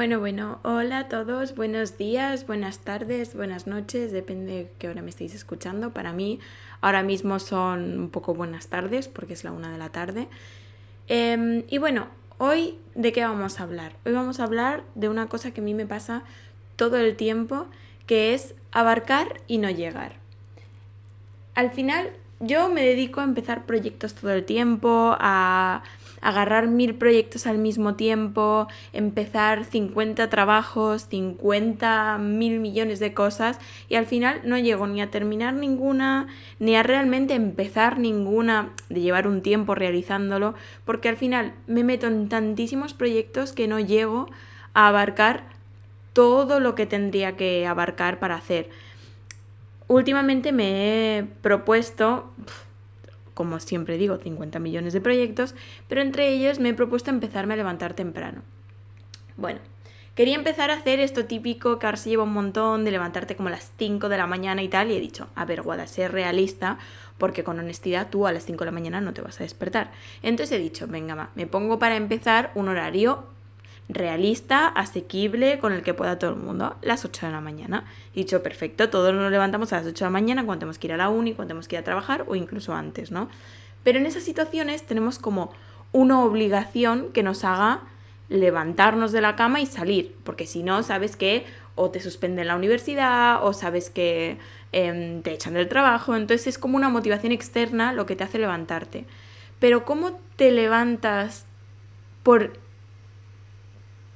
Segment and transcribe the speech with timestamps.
[0.00, 5.02] Bueno, bueno, hola a todos, buenos días, buenas tardes, buenas noches, depende de qué hora
[5.02, 5.90] me estéis escuchando.
[5.90, 6.40] Para mí
[6.80, 10.28] ahora mismo son un poco buenas tardes porque es la una de la tarde.
[11.06, 12.06] Em, y bueno,
[12.38, 13.92] hoy de qué vamos a hablar?
[14.06, 16.22] Hoy vamos a hablar de una cosa que a mí me pasa
[16.76, 17.66] todo el tiempo,
[18.06, 20.14] que es abarcar y no llegar.
[21.54, 22.08] Al final
[22.38, 25.82] yo me dedico a empezar proyectos todo el tiempo, a
[26.20, 33.94] agarrar mil proyectos al mismo tiempo, empezar 50 trabajos, 50 mil millones de cosas y
[33.94, 39.26] al final no llego ni a terminar ninguna, ni a realmente empezar ninguna, de llevar
[39.26, 44.28] un tiempo realizándolo, porque al final me meto en tantísimos proyectos que no llego
[44.74, 45.44] a abarcar
[46.12, 48.68] todo lo que tendría que abarcar para hacer.
[49.86, 52.30] Últimamente me he propuesto
[53.34, 55.54] como siempre digo, 50 millones de proyectos,
[55.88, 58.42] pero entre ellos me he propuesto empezarme a levantar temprano.
[59.36, 59.60] Bueno,
[60.14, 63.48] quería empezar a hacer esto típico que ahora se lleva un montón de levantarte como
[63.48, 66.12] a las 5 de la mañana y tal, y he dicho, a ver, Guada, ser
[66.12, 66.78] realista,
[67.18, 69.92] porque con honestidad tú a las 5 de la mañana no te vas a despertar.
[70.22, 73.24] Entonces he dicho, venga, va, me pongo para empezar un horario
[73.94, 77.84] realista, asequible, con el que pueda todo el mundo, las 8 de la mañana.
[78.14, 80.92] Dicho, perfecto, todos nos levantamos a las 8 de la mañana cuando tenemos que ir
[80.92, 83.28] a la uni, cuando tenemos que ir a trabajar o incluso antes, ¿no?
[83.84, 85.52] Pero en esas situaciones tenemos como
[85.92, 87.80] una obligación que nos haga
[88.28, 92.56] levantarnos de la cama y salir, porque si no, sabes que o te suspenden la
[92.56, 94.38] universidad o sabes que
[94.72, 98.38] em, te echan del trabajo, entonces es como una motivación externa lo que te hace
[98.38, 99.04] levantarte.
[99.58, 101.46] Pero ¿cómo te levantas
[102.22, 102.52] por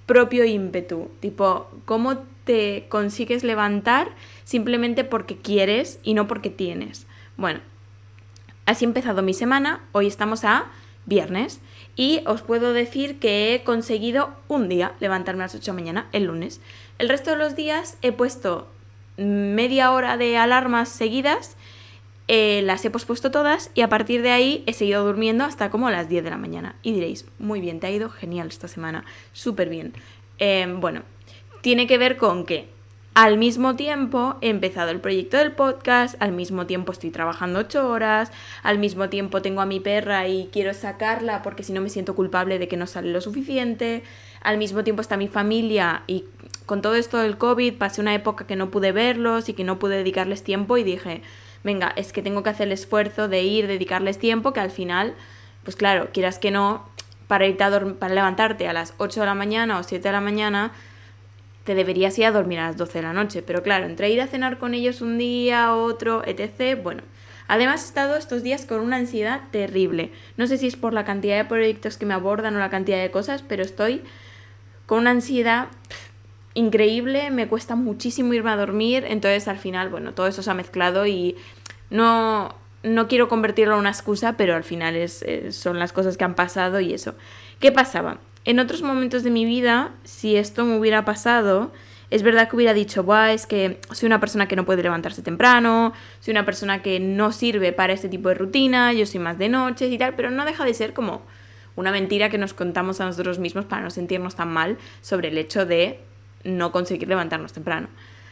[0.07, 4.09] propio ímpetu, tipo, cómo te consigues levantar
[4.45, 7.07] simplemente porque quieres y no porque tienes.
[7.37, 7.61] Bueno,
[8.67, 10.67] así empezado mi semana, hoy estamos a
[11.07, 11.61] viernes
[11.97, 15.75] y os puedo decir que he conseguido un día levantarme a las 8 de la
[15.75, 16.61] mañana, el lunes.
[16.99, 18.69] El resto de los días he puesto
[19.17, 21.57] media hora de alarmas seguidas
[22.27, 25.91] eh, las he pospuesto todas y a partir de ahí he seguido durmiendo hasta como
[25.91, 26.77] las 10 de la mañana.
[26.83, 29.93] Y diréis, muy bien, te ha ido genial esta semana, súper bien.
[30.39, 31.03] Em, bueno,
[31.61, 32.69] tiene que ver con que
[33.15, 37.89] al mismo tiempo he empezado el proyecto del podcast, al mismo tiempo estoy trabajando 8
[37.89, 38.33] horas,
[38.65, 42.17] al mismo tiempo tengo a mi perra y quiero sacarla porque si no me siento
[42.17, 44.03] culpable de que no sale lo suficiente,
[44.41, 46.25] al mismo tiempo está mi familia y
[46.67, 49.79] con todo esto del COVID pasé una época que no pude verlos y que no
[49.79, 51.23] pude dedicarles tiempo y dije,
[51.65, 55.15] venga, es que tengo que hacer el esfuerzo de ir, dedicarles tiempo, que al final,
[55.65, 56.89] pues claro, quieras que no,
[57.27, 60.21] para, irte a para levantarte a las 8 de la mañana o 7 de la
[60.21, 60.73] mañana,
[61.65, 63.43] te deberías ir a dormir a las 12 de la noche.
[63.43, 67.03] Pero claro, entre ir a cenar con ellos un día, otro, etc., bueno.
[67.47, 70.13] Además he estado estos días con una ansiedad terrible.
[70.37, 73.01] No sé si es por la cantidad de proyectos que me abordan o la cantidad
[73.01, 74.03] de cosas, pero estoy
[74.87, 75.69] con una ansiedad
[76.55, 80.55] increíble, me cuesta muchísimo irme a dormir, entonces al final, bueno, todo eso se ha
[80.55, 81.37] mezclado y
[81.91, 86.25] no, no quiero convertirlo en una excusa, pero al final es, son las cosas que
[86.25, 87.15] han pasado y eso.
[87.59, 88.19] ¿Qué pasaba?
[88.45, 91.73] En otros momentos de mi vida, si esto me hubiera pasado,
[92.11, 95.23] es verdad que hubiera dicho, Buah, es que soy una persona que no puede levantarse
[95.23, 99.39] temprano, soy una persona que no sirve para este tipo de rutina, yo soy más
[99.39, 101.23] de noches y tal, pero no deja de ser como
[101.75, 105.39] una mentira que nos contamos a nosotros mismos para no sentirnos tan mal sobre el
[105.39, 106.01] hecho de
[106.45, 107.89] no conseguir levantarnos temprano.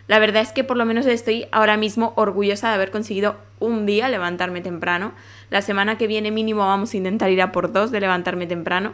[0.08, 3.86] La verdad es que por lo menos estoy ahora mismo orgullosa de haber conseguido un
[3.86, 5.12] día levantarme temprano.
[5.50, 8.92] La semana que viene mínimo vamos a intentar ir a por dos de levantarme temprano.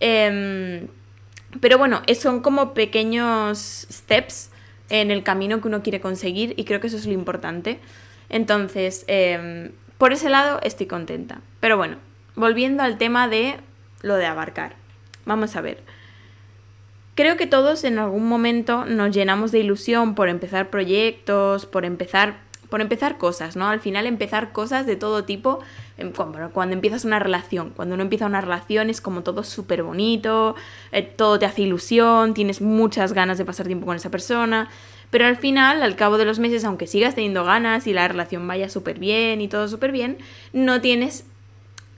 [0.00, 0.86] Em,
[1.60, 4.50] pero bueno, son como pequeños steps
[4.90, 7.80] en el camino que uno quiere conseguir y creo que eso es lo importante.
[8.28, 11.40] Entonces, em, por ese lado estoy contenta.
[11.60, 11.96] Pero bueno,
[12.36, 13.56] volviendo al tema de
[14.02, 14.76] lo de abarcar.
[15.24, 15.82] Vamos a ver.
[17.14, 22.38] Creo que todos en algún momento nos llenamos de ilusión por empezar proyectos, por empezar,
[22.70, 23.68] por empezar cosas, ¿no?
[23.68, 25.60] Al final empezar cosas de todo tipo,
[25.96, 30.56] em, cuando, empiezas una relación, cuando uno empieza una relación es como todo súper bonito,
[30.90, 34.68] eh, todo te hace ilusión, tienes muchas ganas de pasar tiempo con esa persona,
[35.10, 38.48] pero al final, al cabo de los meses, aunque sigas teniendo ganas y la relación
[38.48, 40.18] vaya súper bien y todo súper bien,
[40.52, 41.26] no tienes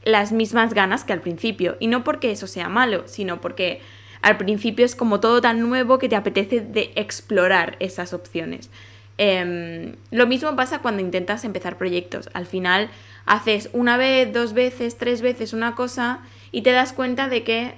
[0.04, 1.76] las mismas ganas que al principio.
[1.80, 3.80] Y no porque eso sea malo, sino porque
[4.26, 8.70] al principio es como todo tan nuevo que te apetece de explorar esas opciones.
[9.18, 12.28] Em, lo mismo pasa cuando intentas empezar proyectos.
[12.34, 12.90] Al final
[13.24, 17.74] haces una vez, dos veces, tres veces una cosa y te das cuenta de que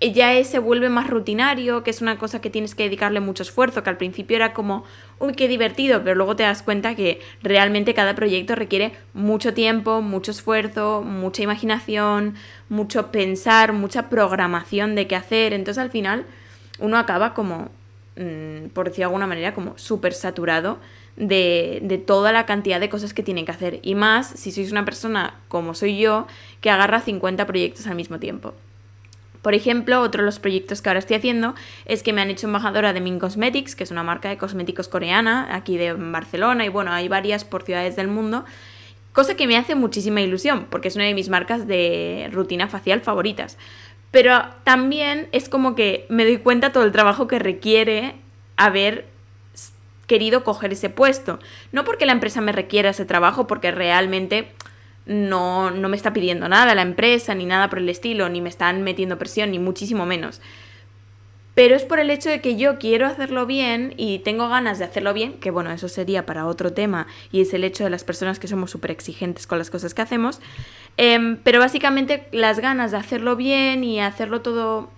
[0.00, 3.82] ya se vuelve más rutinario, que es una cosa que tienes que dedicarle mucho esfuerzo,
[3.82, 4.84] que al principio era como,
[5.18, 10.02] uy, qué divertido, pero luego te das cuenta que realmente cada proyecto requiere mucho tiempo,
[10.02, 12.34] mucho esfuerzo, mucha imaginación,
[12.68, 15.54] mucho pensar, mucha programación de qué hacer.
[15.54, 16.26] Entonces al final
[16.78, 17.70] uno acaba como,
[18.16, 20.78] mm, por decir de alguna manera, como súper saturado
[21.16, 23.80] de, de, toda la cantidad de cosas que tiene que hacer.
[23.82, 26.26] Y más si sois una persona como soy yo,
[26.60, 28.52] que agarra 50 proyectos al mismo tiempo.
[29.46, 31.54] Por ejemplo, otro de los proyectos que ahora estoy haciendo
[31.84, 34.88] es que me han hecho embajadora de Min Cosmetics, que es una marca de cosméticos
[34.88, 38.44] coreana, aquí de Barcelona, y bueno, hay varias por ciudades del mundo.
[39.12, 43.02] Cosa que me hace muchísima ilusión, porque es una de mis marcas de rutina facial
[43.02, 43.56] favoritas.
[44.10, 48.16] Pero también es como que me doy cuenta todo el trabajo que requiere
[48.56, 49.06] haber
[50.08, 51.38] querido coger ese puesto.
[51.70, 54.50] No porque la empresa me requiera ese trabajo, porque realmente
[55.06, 58.48] no, no me está pidiendo nada la empresa, ni nada por el estilo, ni me
[58.48, 60.40] están metiendo presión, ni muchísimo menos.
[61.54, 64.84] Pero es por el hecho de que yo quiero hacerlo bien y tengo ganas de
[64.84, 68.04] hacerlo bien, que bueno, eso sería para otro tema, y es el hecho de las
[68.04, 70.40] personas que somos súper exigentes con las cosas que hacemos.
[70.98, 74.90] Em, pero básicamente las ganas de hacerlo bien y hacerlo todo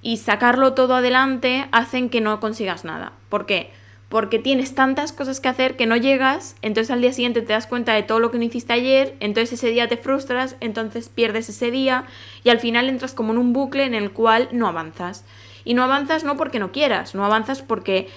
[0.00, 3.12] y sacarlo todo adelante hacen que no consigas nada.
[3.28, 3.70] ¿Por qué?
[4.08, 7.66] Porque tienes tantas cosas que hacer que no llegas, entonces al día siguiente te das
[7.66, 11.48] cuenta de todo lo que no hiciste ayer, entonces ese día te frustras, entonces pierdes
[11.48, 12.04] ese día
[12.42, 15.24] y al final entras como en un bucle en el cual no avanzas.
[15.64, 18.08] Y no avanzas no porque no quieras, no avanzas porque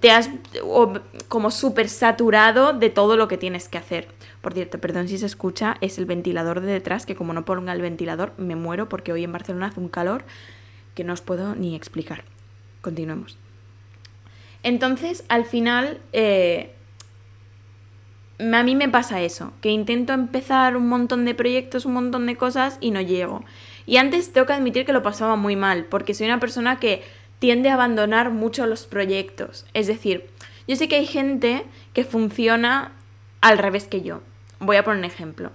[0.00, 0.28] te has
[1.28, 4.08] como súper saturado de todo lo que tienes que hacer.
[4.42, 7.72] Por cierto, perdón si se escucha, es el ventilador de detrás, que como no ponga
[7.72, 10.24] el ventilador me muero porque hoy en Barcelona hace un calor
[10.94, 12.24] que no os puedo ni explicar.
[12.82, 13.38] Continuemos.
[14.68, 16.74] Entonces, al final, eh,
[18.38, 22.36] a mí me pasa eso, que intento empezar un montón de proyectos, un montón de
[22.36, 23.42] cosas y no llego.
[23.86, 27.02] Y antes tengo que admitir que lo pasaba muy mal, porque soy una persona que
[27.38, 29.64] tiende a abandonar mucho los proyectos.
[29.72, 30.28] Es decir,
[30.66, 31.64] yo sé que hay gente
[31.94, 32.92] que funciona
[33.40, 34.20] al revés que yo.
[34.60, 35.50] Voy a poner un ejemplo.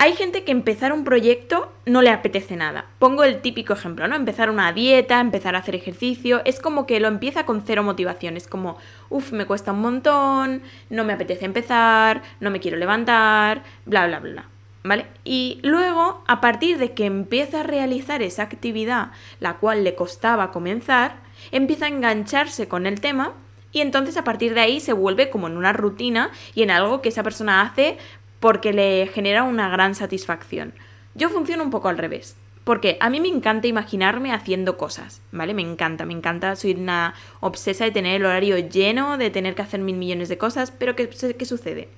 [0.00, 2.86] Hay gente que empezar un proyecto no le apetece nada.
[3.00, 4.14] Pongo el típico ejemplo, ¿no?
[4.14, 8.36] Empezar una dieta, empezar a hacer ejercicio, es como que lo empieza con cero motivación,
[8.36, 8.76] es como,
[9.10, 14.20] uff, me cuesta un montón, no me apetece empezar, no me quiero levantar, bla, bla,
[14.20, 14.44] bla.
[14.84, 15.06] ¿Vale?
[15.24, 19.10] Y luego, a partir de que empieza a realizar esa actividad,
[19.40, 21.16] la cual le costaba comenzar,
[21.50, 23.32] empieza a engancharse con el tema
[23.72, 27.02] y entonces a partir de ahí se vuelve como en una rutina y en algo
[27.02, 27.98] que esa persona hace
[28.40, 30.72] porque le genera una gran satisfacción.
[31.14, 32.36] Yo funciono un poco al revés.
[32.64, 35.54] Porque a mí me encanta imaginarme haciendo cosas, ¿vale?
[35.54, 39.62] Me encanta, me encanta, soy una obsesa de tener el horario lleno, de tener que
[39.62, 41.88] hacer mil millones de cosas, pero ¿qué, qué sucede?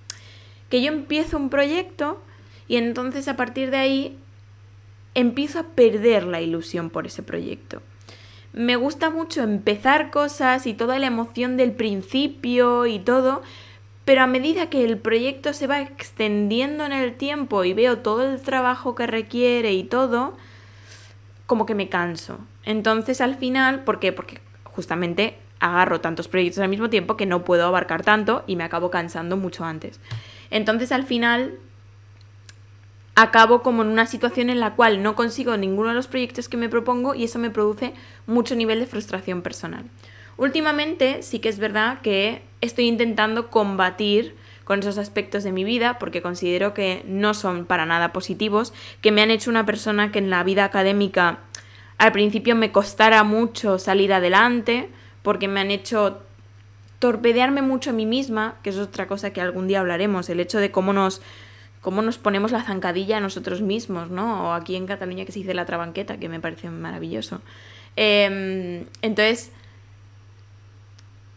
[0.69, 2.23] Que yo empiezo un proyecto
[2.69, 4.19] y entonces a partir de ahí
[5.15, 7.83] empiezo a perder la ilusión por ese proyecto.
[8.53, 13.43] Me gusta mucho empezar cosas y toda la emoción del principio y todo,
[14.11, 18.29] pero a medida que el proyecto se va extendiendo en el tiempo y veo todo
[18.29, 20.37] el trabajo que requiere y todo,
[21.47, 22.41] como que me canso.
[22.65, 24.11] Entonces al final, ¿por qué?
[24.11, 28.65] Porque justamente agarro tantos proyectos al mismo tiempo que no puedo abarcar tanto y me
[28.65, 30.01] acabo cansando mucho antes.
[30.51, 31.55] Entonces al final
[33.15, 36.57] acabo como en una situación en la cual no consigo ninguno de los proyectos que
[36.57, 37.95] me propongo y eso me produce
[38.27, 39.85] mucho nivel de frustración personal.
[40.41, 45.99] Últimamente sí que es verdad que estoy intentando combatir con esos aspectos de mi vida
[45.99, 50.19] porque considero que no son para nada positivos, que me han hecho una persona que
[50.19, 51.41] en la vida académica
[51.99, 54.89] al principio me costara mucho salir adelante,
[55.21, 56.23] porque me han hecho
[57.01, 60.59] torpedearme mucho a mí misma, que es otra cosa que algún día hablaremos, el hecho
[60.59, 61.21] de cómo nos,
[61.83, 64.49] cómo nos ponemos la zancadilla a nosotros mismos, ¿no?
[64.49, 67.43] O aquí en Cataluña que se dice la trabanqueta, que me parece maravilloso.
[67.97, 69.53] Em, entonces,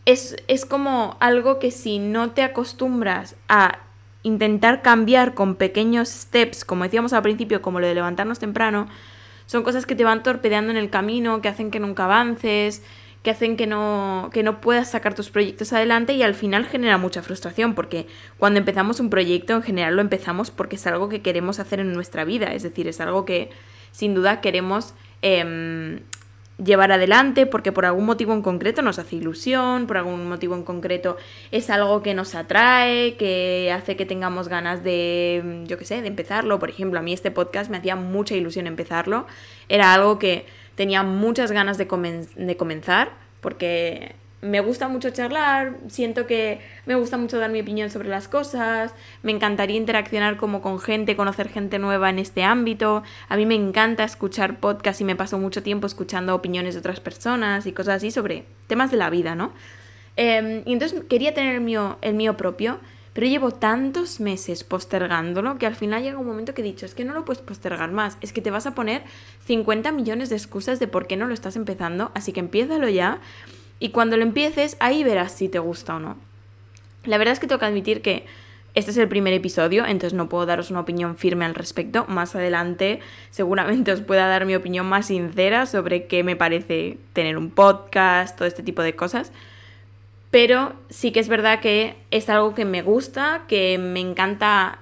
[0.05, 3.79] es, como algo que si no te acostumbras a
[4.23, 8.87] intentar cambiar con pequeños steps, como decíamos al principio, como lo de levantarnos temprano,
[9.45, 12.83] son cosas que te van torpedeando en el camino, que hacen que nunca avances,
[13.21, 16.97] que hacen que no, que no puedas sacar tus proyectos adelante y al final genera
[16.97, 18.07] mucha frustración, porque
[18.37, 21.93] cuando empezamos un proyecto en general lo empezamos porque es algo que queremos hacer en
[21.93, 23.49] nuestra vida, es decir, es algo que
[23.91, 26.01] sin duda queremos em,
[26.57, 30.63] llevar adelante porque por algún motivo en concreto nos hace ilusión, por algún motivo en
[30.63, 31.17] concreto
[31.51, 36.07] es algo que nos atrae, que hace que tengamos ganas de, yo qué sé, de
[36.07, 36.59] empezarlo.
[36.59, 39.25] Por ejemplo, a mí este podcast me hacía mucha ilusión empezarlo.
[39.69, 40.45] Era algo que
[40.75, 41.85] tenía muchas ganas de,
[42.35, 47.89] de comenzar porque me gusta mucho charlar, siento que me gusta mucho dar mi opinión
[47.89, 53.03] sobre las cosas, me encantaría interaccionar como con gente, conocer gente nueva en este ámbito,
[53.29, 56.99] a mí me encanta escuchar podcasts y me paso mucho tiempo escuchando opiniones de otras
[56.99, 59.53] personas y cosas así sobre temas de la vida, ¿no?
[60.17, 62.79] Em, y entonces quería tener el mío, el mío propio,
[63.13, 66.95] Pero llevo tantos meses postergándolo que al final llega un momento que he dicho, es
[66.95, 69.03] que no lo puedes postergar más, es que te vas a poner
[69.45, 73.21] 50 millones de excusas de por qué no lo estás empezando, así que empiézalo ya
[73.79, 76.17] y cuando lo empieces ahí verás si te gusta o no.
[77.05, 78.25] La verdad es que tengo que admitir que
[78.75, 82.05] este es el primer episodio, entonces no puedo daros una opinión firme al respecto.
[82.07, 87.37] Más adelante seguramente os pueda dar mi opinión más sincera sobre qué me parece tener
[87.37, 89.31] un podcast, todo este tipo de cosas.
[90.31, 94.79] Pero sí que es verdad que es algo que me gusta, que me encanta,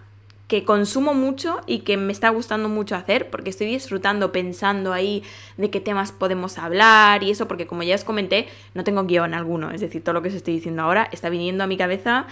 [0.52, 5.24] que consumo mucho y que me está gustando mucho hacer porque estoy disfrutando pensando ahí
[5.56, 9.34] de qué temas podemos hablar y eso, porque como ya os comenté, no tengo guion
[9.34, 9.72] alguno.
[9.72, 12.28] Es decir, todo lo que os estoy diciendo ahora está viniendo a mi cabeza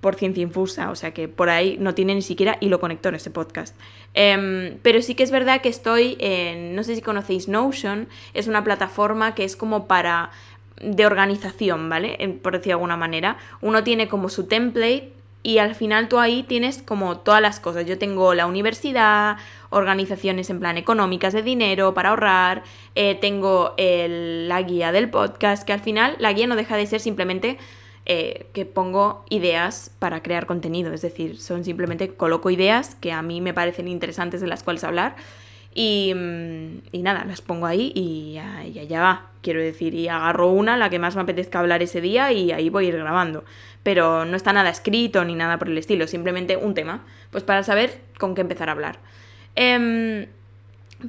[0.00, 3.32] por ciencia infusa, o sea que por ahí no tiene ni siquiera hilo conector ese
[3.32, 3.74] podcast.
[4.14, 8.46] Em, pero sí que es verdad que estoy en, no sé si conocéis Notion, es
[8.46, 10.30] una plataforma que es como para
[10.80, 12.38] de organización, ¿vale?
[12.40, 13.36] Por decir de alguna manera.
[13.60, 15.10] Uno tiene como su template
[15.44, 17.86] y al final tú ahí tienes como todas las cosas.
[17.86, 19.36] Yo tengo la universidad,
[19.70, 25.74] organizaciones en plan económicas de dinero para ahorrar, eh, tengo la guía del podcast, que
[25.74, 27.58] al final la guía no deja de ser simplemente
[28.06, 33.20] eh, que pongo ideas para crear contenido, es decir, son simplemente coloco ideas que a
[33.22, 35.14] mí me parecen interesantes de las cuales hablar
[35.74, 38.34] y, mm, nada, las pongo ahí y
[38.88, 42.32] ya, va, quiero decir, y agarro una, la que más me apetezca hablar ese día
[42.32, 43.44] y ahí voy a ir grabando.
[43.82, 47.62] Pero no está nada escrito ni nada por el estilo, simplemente un tema, pues para
[47.64, 48.98] saber con qué empezar a hablar.
[49.56, 50.26] Em,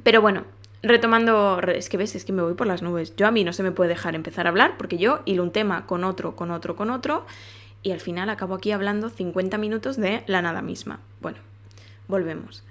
[0.02, 0.44] pero bueno,
[0.82, 3.14] retomando, es que ves, es que me voy por las nubes.
[3.16, 5.52] Yo a mí no se me puede dejar empezar a hablar porque yo hilo un
[5.52, 7.24] tema con otro, con otro, con otro
[7.82, 11.00] y al final acabo aquí hablando 50 minutos de la nada misma.
[11.20, 11.38] Bueno,
[12.08, 12.64] volvemos.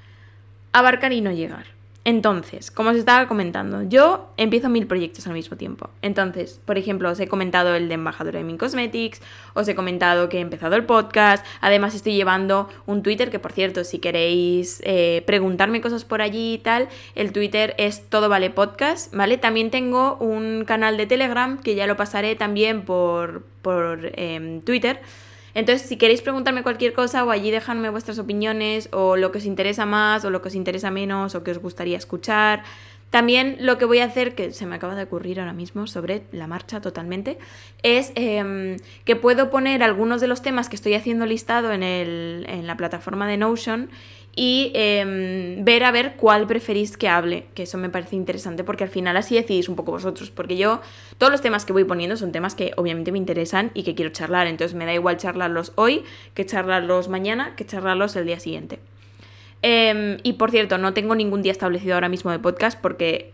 [0.73, 1.74] Abarcar y no llegar.
[2.07, 5.89] Entonces, como os estaba comentando, yo empiezo mil proyectos al mismo tiempo.
[6.03, 9.23] Entonces, por ejemplo, os he comentado el de embajadora de Min Cosmetics,
[9.55, 13.53] os he comentado que he empezado el podcast, además estoy llevando un Twitter, que por
[13.53, 18.51] cierto, si queréis eh, preguntarme cosas por allí y tal, el Twitter es todo vale
[18.51, 19.39] podcast, ¿vale?
[19.39, 25.01] También tengo un canal de Telegram que ya lo pasaré también por, por em, Twitter
[25.55, 29.45] entonces, si queréis preguntarme cualquier cosa o allí dejarme vuestras opiniones o lo que os
[29.45, 32.63] interesa más o lo que os interesa menos o que os gustaría escuchar.
[33.09, 36.23] También lo que voy a hacer, que se me acaba de ocurrir ahora mismo sobre
[36.33, 37.37] la marcha totalmente,
[37.83, 42.45] es em, que puedo poner algunos de los temas que estoy haciendo listado en, el,
[42.49, 43.89] en la plataforma de Notion
[44.35, 48.83] y em, ver a ver cuál preferís que hable, que eso me parece interesante porque
[48.83, 50.81] al final así decidís un poco vosotros, porque yo
[51.17, 54.11] todos los temas que voy poniendo son temas que obviamente me interesan y que quiero
[54.11, 58.79] charlar, entonces me da igual charlarlos hoy que charlarlos mañana, que charlarlos el día siguiente.
[59.61, 63.33] Em, y por cierto, no tengo ningún día establecido ahora mismo de podcast porque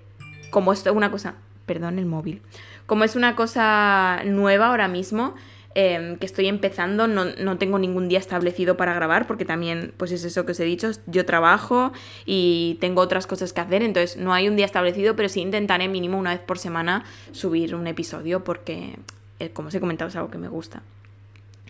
[0.52, 2.42] como es una cosa, perdón el móvil,
[2.86, 5.34] como es una cosa nueva ahora mismo,
[5.74, 10.26] Em, que estoy empezando, no, tengo ningún día establecido para grabar, porque también, pues es
[10.26, 11.94] eso que os he dicho, yo trabajo
[12.26, 15.88] y tengo otras cosas que hacer, entonces no hay un día establecido, pero sí intentaré
[15.88, 18.98] mínimo una vez por semana subir un episodio, porque,
[19.40, 20.84] eh, como os he comentado, es algo que me gusta.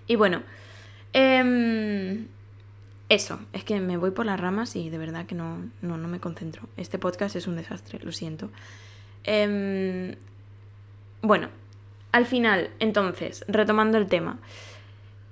[0.08, 0.42] Y bueno,
[1.14, 2.26] em,
[3.08, 6.20] eso, es que me voy por las ramas y de verdad que no, no, me
[6.20, 6.64] concentro.
[6.76, 8.50] Este podcast es un desastre, lo siento.
[9.26, 10.16] Em,
[11.22, 11.50] bueno,
[12.12, 14.40] al final, entonces, retomando el tema.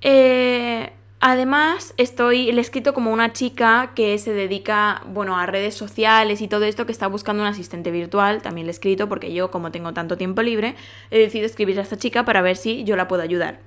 [0.01, 5.75] Eh, además, estoy, le he escrito como una chica que se dedica, bueno, a redes
[5.75, 8.41] sociales y todo esto, que está buscando un asistente virtual.
[8.41, 10.75] También le he escrito porque yo, como tengo tanto tiempo libre,
[11.11, 13.59] he decidido escribir a esta chica para ver si yo la puedo ayudar.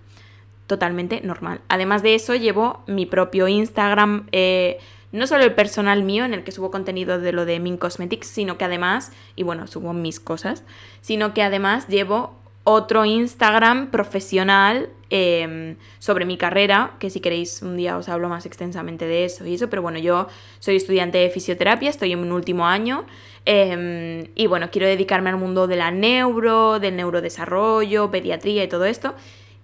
[0.66, 1.60] Totalmente normal.
[1.68, 4.26] Además de eso, llevo mi propio Instagram.
[4.32, 4.78] Eh,
[5.10, 8.26] no solo el personal mío en el que subo contenido de lo de Min Cosmetics,
[8.26, 10.64] sino que además, y bueno, subo mis cosas,
[11.02, 17.76] sino que además llevo otro Instagram profesional em, sobre mi carrera, que si queréis un
[17.76, 20.28] día os hablo más extensamente de eso y eso, pero bueno, yo
[20.60, 23.04] soy estudiante de fisioterapia, estoy en mi último año
[23.44, 28.84] em, y bueno, quiero dedicarme al mundo de la neuro, del neurodesarrollo, pediatría y todo
[28.84, 29.14] esto.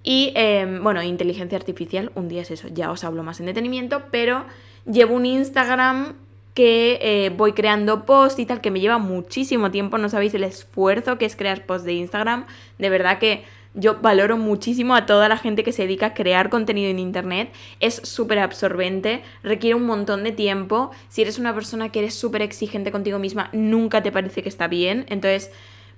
[0.02, 4.04] Y em, bueno, inteligencia artificial, un día es eso, ya os hablo más en detenimiento,
[4.10, 4.44] pero
[4.86, 6.14] llevo un Instagram
[6.54, 10.44] que eh, voy creando posts y tal, que me lleva muchísimo tiempo, no sabéis el
[10.44, 12.46] esfuerzo que es crear posts de Instagram,
[12.78, 16.50] de verdad que yo valoro muchísimo a toda la gente que se dedica a crear
[16.50, 21.90] contenido en Internet, es súper absorbente, requiere un montón de tiempo, si eres una persona
[21.90, 25.50] que eres súper exigente contigo misma, nunca te parece que está bien, entonces...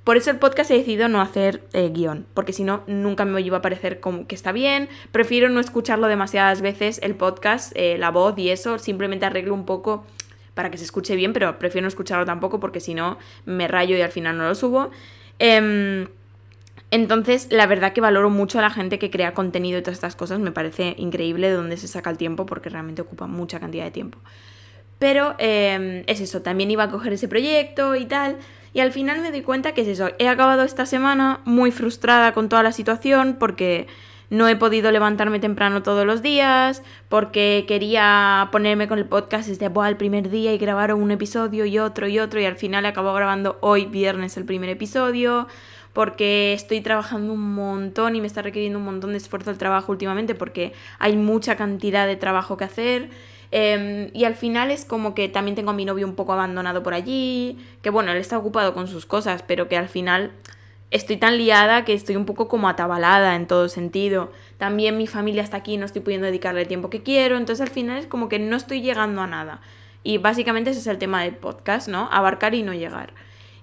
[0.05, 3.39] Por eso el podcast he decidido no hacer eh, guion, porque si no, nunca me
[3.43, 4.89] iba a parecer como que está bien.
[5.13, 9.67] Prefiero no escucharlo demasiadas veces, el podcast, eh, la voz y eso, simplemente arreglo un
[9.67, 10.07] poco
[10.61, 13.97] para que se escuche bien, pero prefiero no escucharlo tampoco porque si no me rayo
[13.97, 14.91] y al final no lo subo.
[15.39, 16.07] Em,
[16.91, 20.17] Entonces, la verdad que valoro mucho a la gente que crea contenido y todas estas
[20.17, 20.39] cosas.
[20.41, 23.91] Me parece increíble de dónde se saca el tiempo porque realmente ocupa mucha cantidad de
[23.93, 24.19] tiempo.
[24.99, 28.37] Pero em, es eso, también iba a coger ese proyecto y tal.
[28.75, 30.11] Y al final me doy cuenta que es eso.
[30.19, 33.87] He acabado esta semana muy frustrada con toda la situación porque
[34.31, 39.67] no he podido levantarme temprano todos los días, porque quería ponerme con el podcast desde
[39.67, 43.13] el primer día y grabar un episodio y otro y otro y al final acabo
[43.13, 45.49] grabando hoy viernes el primer episodio,
[45.93, 49.91] porque estoy trabajando un montón y me está requiriendo un montón de esfuerzo el trabajo
[49.91, 53.11] últimamente porque hay mucha cantidad de trabajo que hacer.
[53.53, 56.85] Em, y al final es como que también tengo a mi novio un poco abandonado
[56.85, 60.31] por allí, que bueno, él está ocupado con sus cosas, pero que al final
[60.91, 64.33] estoy tan liada que estoy un poco como atabalada en todo sentido.
[64.59, 67.73] También mi familia está aquí, no estoy pudiendo dedicarle el tiempo que quiero, entonces al
[67.73, 69.61] final es como que no estoy llegando a nada.
[70.03, 72.09] Y básicamente ese es el tema del podcast, ¿no?
[72.11, 73.13] Abarcar y no llegar.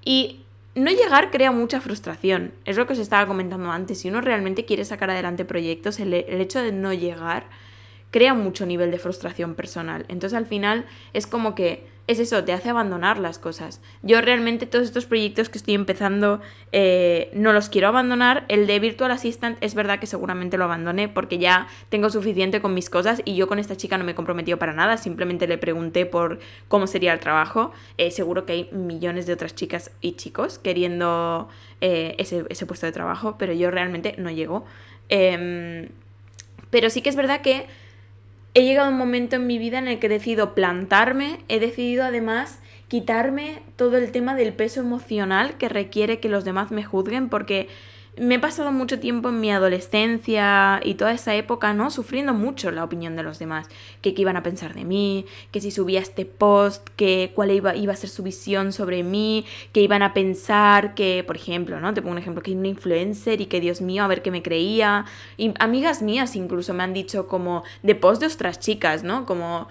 [0.06, 0.42] Y
[0.76, 4.00] no llegar crea mucha frustración, es lo que os estaba comentando antes.
[4.00, 7.46] Si uno realmente quiere sacar adelante proyectos, el, el hecho de no llegar
[8.12, 10.06] crea mucho nivel de frustración personal.
[10.08, 13.82] Entonces al final es como que es eso, te hace abandonar las cosas.
[14.02, 16.40] Yo realmente todos estos proyectos que estoy empezando
[16.72, 18.46] eh, no los quiero abandonar.
[18.48, 22.74] El de Virtual Assistant es verdad que seguramente lo abandoné porque ya tengo suficiente con
[22.74, 25.58] mis cosas y yo con esta chica no me he comprometido para nada, simplemente le
[25.58, 27.74] pregunté por cómo sería el trabajo.
[27.98, 31.50] Eh, seguro que hay millones de otras chicas y chicos queriendo
[31.82, 34.66] eh, ese, ese, puesto de trabajo, pero yo realmente no llego.
[35.10, 35.90] Em,
[36.70, 37.68] pero sí que es verdad que
[38.58, 41.60] he llegado a un momento en mi vida en el que he decidido plantarme, he
[41.60, 46.84] decidido además quitarme todo el tema del peso emocional que requiere que los demás me
[46.84, 47.68] juzguen porque
[48.20, 51.92] me he pasado mucho tiempo en mi adolescencia y toda esa época, ¿no?
[51.92, 53.68] Sufriendo mucho la opinión de los demás.
[54.02, 57.76] Que qué iban a pensar de mí, que si subía este post, que cuál iba,
[57.76, 61.94] iba a ser su visión sobre mí, que iban a pensar que, por ejemplo, ¿no?
[61.94, 64.32] Te pongo un ejemplo, que hay una influencer y que Dios mío, a ver qué
[64.32, 65.06] me creía.
[65.38, 69.26] Y amigas mías incluso me han dicho como de post de otras chicas, ¿no?
[69.26, 69.68] Como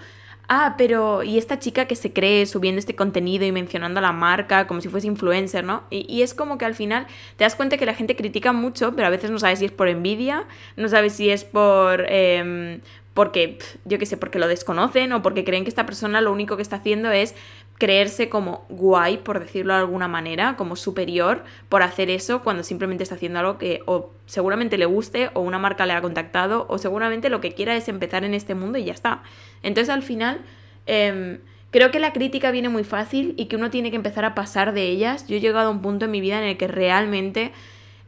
[0.47, 4.11] ah, pero y esta chica que se cree subiendo este contenido y mencionando a la
[4.11, 5.83] marca como si fuese influencer, ¿no?
[5.89, 9.07] Y, es como que al final te das cuenta que la gente critica mucho, pero
[9.07, 12.05] a veces no sabes si es por envidia, no sabes si es por...
[12.09, 12.79] Eh,
[13.17, 16.55] porque, yo qué sé, porque lo desconocen o porque creen que esta persona lo único
[16.55, 17.33] que está haciendo es
[17.77, 23.03] creerse como guay, por decirlo de alguna manera, como superior por hacer eso cuando simplemente
[23.03, 26.79] está haciendo algo que o seguramente le guste o una marca le ha contactado o
[26.79, 29.21] seguramente lo que quiera es empezar en este mundo y ya está.
[29.61, 30.41] Entonces al final
[30.87, 34.33] em, creo que la crítica viene muy fácil y que uno tiene que empezar a
[34.33, 35.27] pasar de ellas.
[35.27, 37.51] Yo he llegado a un punto en mi vida en el que realmente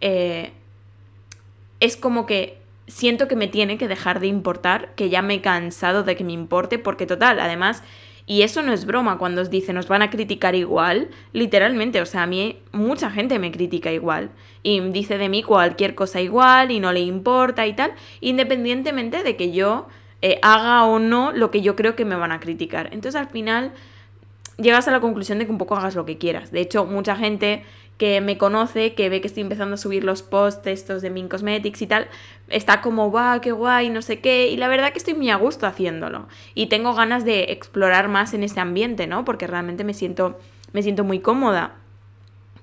[0.01, 0.51] eh,
[1.79, 5.41] es como que siento que me tiene que dejar de importar, que ya me he
[5.41, 7.83] cansado de que me importe porque total, además
[8.29, 12.05] y eso no es broma cuando os dicen, nos van a criticar igual, literalmente, o
[12.05, 14.29] sea, a mí mucha gente me critica igual
[14.61, 19.35] y dice de mí cualquier cosa igual y no le importa y tal, independientemente de
[19.35, 19.87] que yo
[20.21, 22.89] eh, haga o no lo que yo creo que me van a criticar.
[22.93, 23.71] Entonces al final
[24.57, 26.51] llegas a la conclusión de que un poco hagas lo que quieras.
[26.51, 27.63] De hecho, mucha gente
[27.99, 31.27] que me conoce, que ve que estoy empezando a subir los posts estos de Min
[31.27, 32.07] Cosmetics y tal,
[32.47, 35.35] está como, va, qué guay, no sé qué, y la verdad que estoy muy a
[35.35, 36.29] gusto haciéndolo.
[36.55, 39.25] Y tengo ganas de explorar más en ese ambiente, ¿no?
[39.25, 40.39] Porque realmente me siento,
[40.71, 41.75] me siento muy cómoda.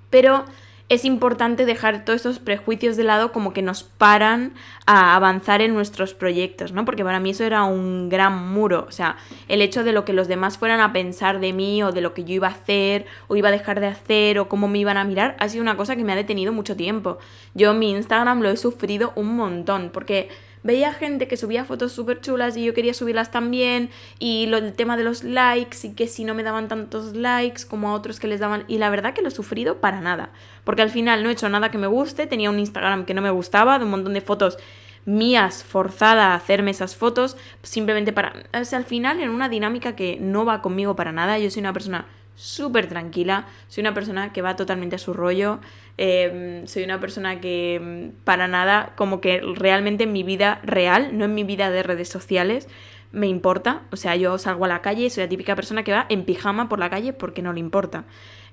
[0.09, 0.47] Pero
[0.89, 4.55] es importante dejar todos esos prejuicios de lado como que nos paran
[4.87, 6.85] a avanzar en nuestros proyectos, ¿no?
[6.85, 9.17] Porque para mí eso era un gran muro, o sea,
[9.49, 12.15] el hecho de lo que los demás fueran a pensar de mí o de lo
[12.15, 14.97] que yo iba a hacer o iba a dejar de hacer o cómo me iban
[14.97, 17.19] a mirar, ha sido una cosa que me ha detenido mucho tiempo.
[17.55, 20.29] Yo mi Instagram lo he sufrido un montón porque
[20.67, 24.75] veía gente que subía fotos súper chulas y yo quería subirlas también y lo, el
[24.75, 28.21] tema de los likes y que si no me daban tantos likes como a otros
[28.21, 30.31] que les daban y la verdad que lo he sufrido para nada
[30.65, 33.23] porque al final no he hecho nada que me guste, tenía un Instagram que no
[33.23, 34.59] me gustaba, de un montón de fotos
[35.05, 38.33] mías forzada a hacerme esas fotos simplemente para...
[38.53, 41.61] O sea, al final en una dinámica que no va conmigo para nada, yo soy
[41.61, 45.59] una persona súper tranquila, soy una persona que va totalmente a su rollo,
[45.97, 51.17] em, soy una persona que mm, para nada, como que realmente en mi vida real,
[51.19, 52.69] no en mi vida de redes sociales,
[53.13, 56.07] me importa, o sea, yo salgo a la calle soy la típica persona que va
[56.09, 58.05] en pijama por la calle porque no le importa.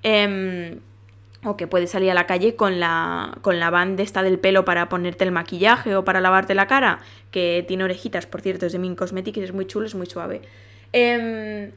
[0.03, 0.79] Em,
[1.45, 4.63] o que puedes salir a la calle con la, con la banda esta del pelo
[4.63, 6.99] para ponerte el maquillaje o para lavarte la cara,
[7.31, 10.41] que tiene orejitas, por cierto, es de Min Cosmetics, es muy chulo, es muy suave.
[10.93, 11.71] Em,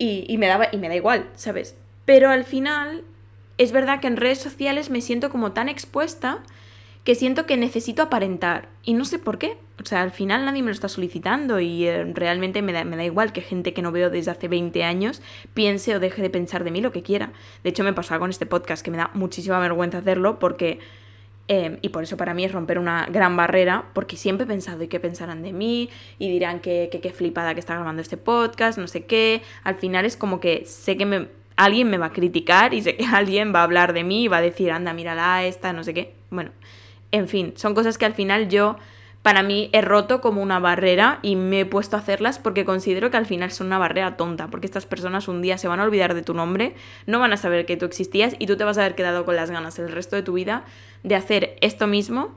[0.00, 1.76] y, me daba, y me da igual, ¿sabes?
[2.06, 3.04] Pero al final
[3.58, 6.38] es verdad que en redes sociales me siento como tan expuesta
[7.04, 8.68] que siento que necesito aparentar.
[8.82, 9.58] Y no sé por qué.
[9.82, 12.96] O sea, al final nadie me lo está solicitando y eh, realmente me da, me
[12.96, 15.20] da, igual que gente que no veo desde hace 20 años
[15.52, 17.32] piense o deje de pensar de mí lo que quiera.
[17.62, 20.80] De hecho, me pasaba con este podcast que me da muchísima vergüenza hacerlo porque
[21.52, 24.84] Em, y por eso para mí es romper una gran barrera, porque siempre he pensado,
[24.84, 25.90] ¿y qué pensarán de mí?
[26.20, 29.42] Y dirán que qué flipada que está grabando este podcast, no sé qué.
[29.64, 32.94] Al final es como que sé que me, alguien me va a criticar y sé
[32.94, 35.82] que alguien va a hablar de mí y va a decir, anda, mírala esta, no
[35.82, 36.14] sé qué.
[36.30, 36.52] Bueno,
[37.10, 38.76] en fin, son cosas que al final yo
[39.22, 43.10] para mí he roto como una barrera y me he puesto a hacerlas porque considero
[43.10, 45.84] que al final son una barrera tonta, porque estas personas un día se van a
[45.84, 46.74] olvidar de tu nombre,
[47.06, 49.36] no van a saber que tú existías y tú te vas a haber quedado con
[49.36, 50.64] las ganas el resto de tu vida
[51.02, 52.34] de hacer esto mismo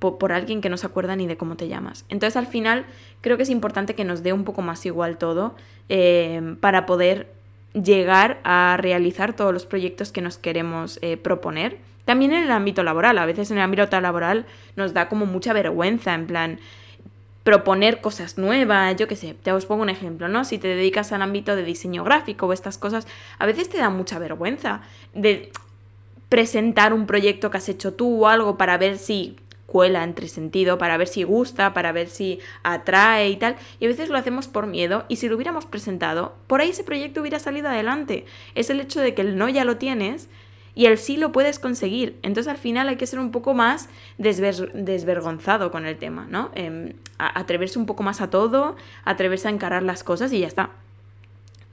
[0.00, 2.04] por, alguien que no se acuerda ni de cómo te llamas.
[2.08, 2.86] Entonces al final
[3.20, 5.54] creo que es importante que nos dé un poco más igual todo
[5.88, 7.32] eh, para poder
[7.74, 11.78] llegar a realizar todos los proyectos que nos queremos eh, proponer
[12.08, 15.52] también en el ámbito laboral, a veces en el ámbito laboral nos da como mucha
[15.52, 16.58] vergüenza, en plan,
[17.44, 20.46] proponer cosas nuevas, yo qué sé, te os pongo un ejemplo, ¿no?
[20.46, 23.06] Si te dedicas al ámbito de diseño gráfico o estas cosas,
[23.38, 24.80] a veces te da mucha vergüenza
[25.12, 25.52] de
[26.30, 30.78] presentar un proyecto que has hecho tú o algo para ver si cuela entre sentido,
[30.78, 33.56] para ver si gusta, para ver si atrae y tal.
[33.80, 36.84] Y a veces lo hacemos por miedo y si lo hubiéramos presentado, por ahí ese
[36.84, 38.24] proyecto hubiera salido adelante.
[38.54, 40.30] Es el hecho de que el no ya lo tienes
[40.74, 42.18] y el sí lo puedes conseguir.
[42.22, 46.50] Entonces al final hay que ser un poco más desvergonzado con el tema, ¿no?
[46.54, 50.70] Em, atreverse un poco más a todo, atreverse a encarar las cosas y ya está.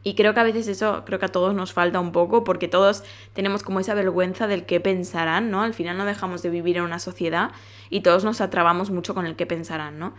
[0.08, 2.67] Y creo que a veces eso, creo que a todos nos falta un poco porque
[2.67, 3.03] todos
[3.34, 5.63] tenemos como esa vergüenza del qué pensarán, ¿no?
[5.63, 7.51] Al final no dejamos de vivir en una sociedad
[7.89, 10.13] y todos nos atrabamos mucho con el qué pensarán, ¿no?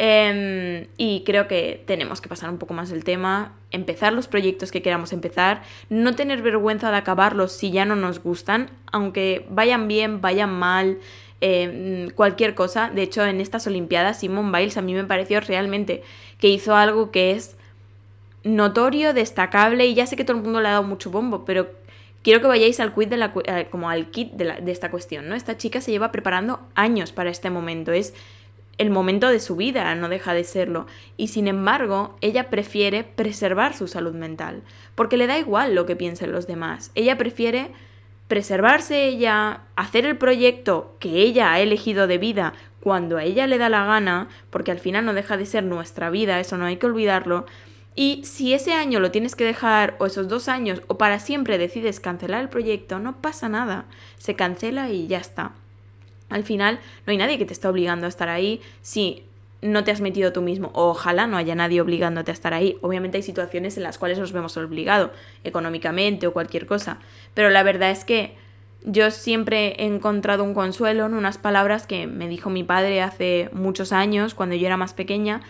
[0.00, 4.70] Em, y creo que tenemos que pasar un poco más el tema, empezar los proyectos
[4.70, 9.88] que queramos empezar, no tener vergüenza de acabarlos si ya no nos gustan, aunque vayan
[9.88, 10.98] bien, vayan mal,
[11.40, 12.90] em, cualquier cosa.
[12.94, 16.04] De hecho, en estas Olimpiadas, Simon Biles a mí me pareció realmente
[16.38, 17.56] que hizo algo que es
[18.44, 21.68] notorio, destacable, y ya sé que todo el mundo le ha dado mucho bombo, pero
[22.22, 25.34] quiero que vayáis al, de la, eh, como al kit de, de esta cuestión, ¿no?
[25.34, 28.14] Esta chica se lleva preparando años para este momento, es
[28.78, 30.86] el momento de su vida, no deja de serlo.
[31.16, 34.62] Y sin embargo, ella prefiere preservar su salud mental,
[34.94, 36.92] porque le da igual lo que piensen los demás.
[36.94, 37.72] Ella prefiere
[38.28, 43.58] preservarse ella, hacer el proyecto que ella ha elegido de vida cuando a ella le
[43.58, 46.76] da la gana, porque al final no deja de ser nuestra vida, eso no hay
[46.76, 47.46] que olvidarlo.
[47.96, 51.58] Y si ese año lo tienes que dejar, o esos dos años, o para siempre
[51.58, 53.86] decides cancelar el proyecto, no pasa nada.
[54.18, 55.52] Se cancela y ya está.
[56.28, 59.24] Al final no hay nadie que te esté obligando a estar ahí si
[59.60, 60.70] no te has metido tú mismo.
[60.74, 62.78] O ojalá no haya nadie obligándote a estar ahí.
[62.80, 65.10] Obviamente hay situaciones en las cuales nos vemos obligados,
[65.44, 66.98] económicamente o cualquier cosa.
[67.34, 68.34] Pero la verdad es que
[68.84, 73.50] yo siempre he encontrado un consuelo en unas palabras que me dijo mi padre hace
[73.52, 75.40] muchos años, cuando yo era más pequeña,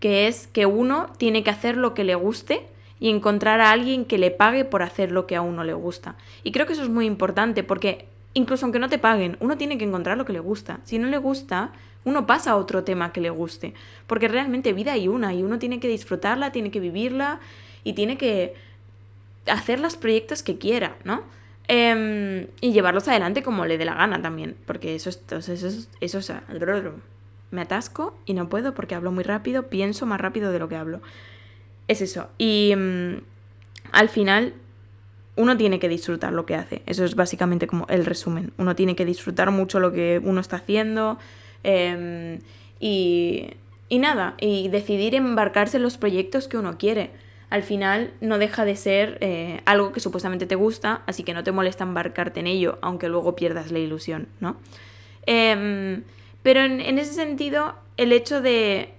[0.00, 2.66] que es que uno tiene que hacer lo que le guste
[3.00, 6.16] y encontrar a alguien que le pague por hacer lo que a uno le gusta.
[6.42, 9.78] Y creo que eso es muy importante porque incluso aunque no te paguen, uno tiene
[9.78, 10.80] que encontrar lo que le gusta.
[10.84, 11.72] Si no le gusta,
[12.04, 13.74] uno pasa a otro tema que le guste.
[14.06, 17.40] Porque realmente vida hay una y uno tiene que disfrutarla, tiene que vivirla
[17.82, 18.54] y tiene que
[19.46, 21.22] hacer los proyectos que quiera, ¿no?
[21.66, 24.56] Em, y llevarlos adelante como le dé la gana también.
[24.66, 26.32] Porque eso es, eso es, eso es,
[27.50, 30.76] me atasco y no puedo porque hablo muy rápido, pienso más rápido de lo que
[30.76, 31.00] hablo.
[31.88, 32.28] Es eso.
[32.36, 33.16] Y mm,
[33.92, 34.54] al final
[35.36, 36.82] uno tiene que disfrutar lo que hace.
[36.86, 38.52] Eso es básicamente como el resumen.
[38.56, 41.18] Uno tiene que disfrutar mucho lo que uno está haciendo
[41.64, 42.38] em,
[42.78, 43.50] y,
[43.88, 47.10] y nada, y decidir embarcarse en los proyectos que uno quiere.
[47.50, 51.44] Al final no deja de ser eh, algo que supuestamente te gusta, así que no
[51.44, 54.56] te molesta embarcarte en ello, aunque luego pierdas la ilusión, ¿no?
[55.26, 56.02] Em,
[56.42, 58.94] pero en ese sentido, el hecho de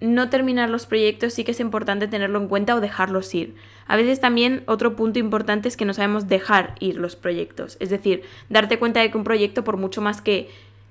[0.00, 3.54] no terminar los proyectos sí que es importante tenerlo en cuenta o dejarlos ir.
[3.88, 7.78] A veces también otro punto importante es que no sabemos dejar ir los proyectos.
[7.80, 10.50] Es decir, darte cuenta de que un proyecto, por mucho más que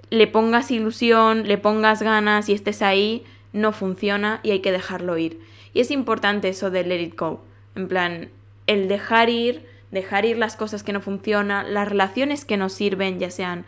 [0.10, 5.17] le pongas ilusión, le pongas ganas y estés ahí, no funciona y hay que dejarlo
[5.17, 5.39] ir.
[5.73, 7.43] Y es importante eso de let it go.
[7.75, 8.29] En plan,
[8.65, 13.19] el dejar ir, dejar ir las cosas que no funcionan, las relaciones que no sirven,
[13.19, 13.65] ya sean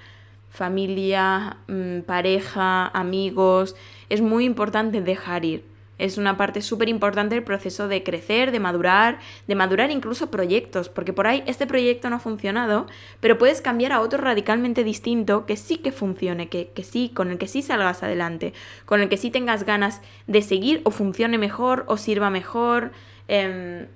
[0.50, 3.76] familia, mm, pareja, amigos,
[4.10, 5.63] es muy importante dejar ir.
[6.00, 10.90] Es una parte súper importante del proceso de crecer, de madurar, de madurar incluso proyectos,
[10.90, 12.88] porque por ahí este proyecto no ha funcionado,
[13.20, 17.38] pero puedes cambiar a otro radicalmente distinto que sí que funcione, que, sí, con el
[17.38, 18.54] que sí salgas adelante,
[18.86, 22.92] con el que sí tengas ganas de seguir o funcione mejor o sirva mejor.
[23.28, 23.88] Em,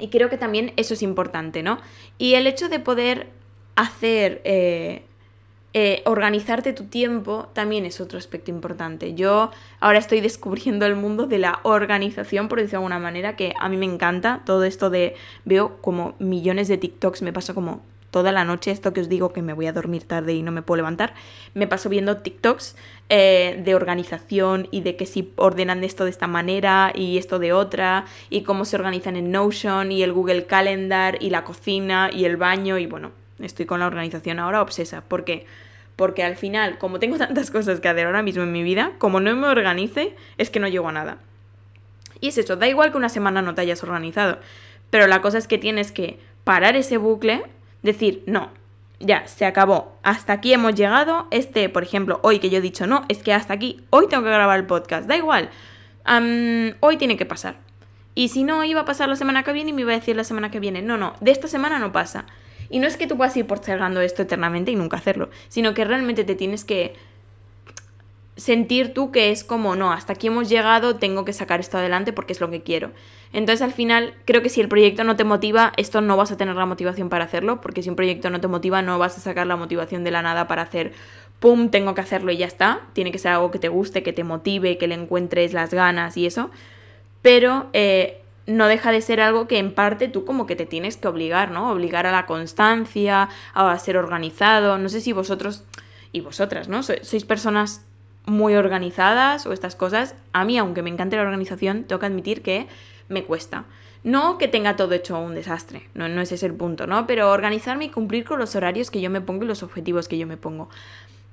[0.00, 1.78] y creo que también eso es importante, ¿no?
[2.18, 3.28] Y el hecho de poder
[3.76, 5.04] hacer eh,
[5.74, 9.14] eh, organizarte tu tiempo también es otro aspecto importante.
[9.14, 13.54] Yo ahora estoy descubriendo el mundo de la organización, por decirlo de alguna manera, que
[13.58, 14.42] a mí me encanta.
[14.44, 15.14] Todo esto de.
[15.44, 17.80] Veo como millones de TikToks, me pasa como
[18.10, 20.52] toda la noche, esto que os digo que me voy a dormir tarde y no
[20.52, 21.14] me puedo levantar,
[21.54, 22.76] me paso viendo TikToks
[23.08, 27.54] eh, de organización y de que si ordenan esto de esta manera y esto de
[27.54, 32.26] otra, y cómo se organizan en Notion y el Google Calendar y la cocina y
[32.26, 35.02] el baño y bueno, estoy con la organización ahora obsesa.
[35.02, 35.46] ¿Por qué?
[35.96, 39.20] Porque al final, como tengo tantas cosas que hacer ahora mismo en mi vida, como
[39.20, 41.18] no me organice, es que no llego a nada.
[42.20, 44.38] Y es eso, da igual que una semana no te hayas organizado,
[44.90, 47.42] pero la cosa es que tienes que parar ese bucle,
[47.82, 48.50] decir, no,
[49.00, 52.86] ya, se acabó, hasta aquí hemos llegado, este, por ejemplo, hoy que yo he dicho,
[52.86, 55.50] no, es que hasta aquí, hoy tengo que grabar el podcast, da igual,
[56.80, 57.56] hoy tiene que pasar.
[58.14, 60.14] Y si no, iba a pasar la semana que viene y me iba a decir
[60.14, 62.26] la semana que viene, no, no, de esta semana no pasa.
[62.72, 65.84] Y no es que tú puedas ir postergando esto eternamente y nunca hacerlo, sino que
[65.84, 66.94] realmente te tienes que
[68.36, 72.14] sentir tú que es como, no, hasta aquí hemos llegado, tengo que sacar esto adelante
[72.14, 72.90] porque es lo que quiero.
[73.34, 76.38] Entonces al final creo que si el proyecto no te motiva, esto no vas a
[76.38, 79.20] tener la motivación para hacerlo, porque si un proyecto no te motiva, no vas a
[79.20, 80.92] sacar la motivación de la nada para hacer,
[81.40, 82.80] ¡pum!, tengo que hacerlo y ya está.
[82.94, 86.16] Tiene que ser algo que te guste, que te motive, que le encuentres las ganas
[86.16, 86.50] y eso.
[87.20, 90.96] Pero eh, no deja de ser algo que en parte tú como que te tienes
[90.96, 91.70] que obligar, ¿no?
[91.70, 94.78] Obligar a la constancia, a ser organizado.
[94.78, 95.64] No sé si vosotros
[96.12, 96.82] y vosotras, ¿no?
[96.82, 97.84] Sois personas
[98.26, 102.42] muy organizadas o estas cosas, a mí, aunque me encante la organización, tengo que admitir
[102.42, 102.66] que
[103.08, 103.64] me cuesta.
[104.04, 107.06] No que tenga todo hecho un desastre, no, no ese es el punto, ¿no?
[107.06, 110.18] Pero organizarme y cumplir con los horarios que yo me pongo y los objetivos que
[110.18, 110.68] yo me pongo.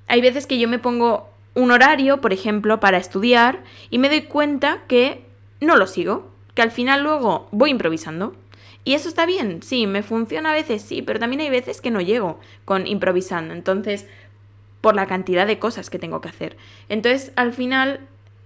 [0.06, 4.22] Hay veces que yo me pongo un horario, por ejemplo, para estudiar y me doy
[4.22, 5.24] cuenta que
[5.60, 8.34] no lo sigo, que al final luego voy improvisando.
[8.84, 11.90] Y eso está bien, sí, me funciona a veces, sí, pero también hay veces que
[11.90, 13.52] no llego con improvisando.
[13.52, 14.06] Entonces,
[14.80, 16.56] por la cantidad de cosas que tengo que hacer.
[16.88, 18.00] Entonces, al final,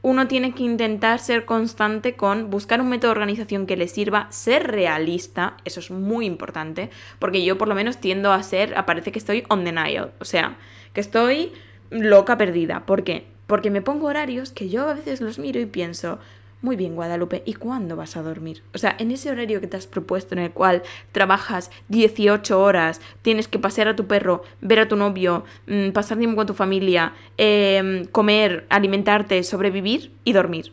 [0.05, 4.27] uno tiene que intentar ser constante con buscar un método de organización que le sirva,
[4.31, 9.13] ser realista, eso es muy importante, porque yo por lo menos tiendo a ser, aparece
[9.13, 10.59] que estoy on denial, o sea,
[10.93, 11.53] que estoy
[11.89, 12.85] loca perdida.
[12.85, 13.25] ¿Por qué?
[13.47, 16.19] Porque me pongo horarios que yo a veces los miro y pienso,
[16.65, 18.63] muy bien, Guadalupe, ¿y cuándo vas a dormir?
[18.73, 23.03] O sea, en ese horario que te has propuesto en el cual trabajas 18 horas,
[23.21, 26.55] tienes que pasear a tu perro, ver a tu novio, mm, pasar tiempo con tu
[26.55, 30.73] familia, em, comer, alimentarte, sobrevivir y dormir.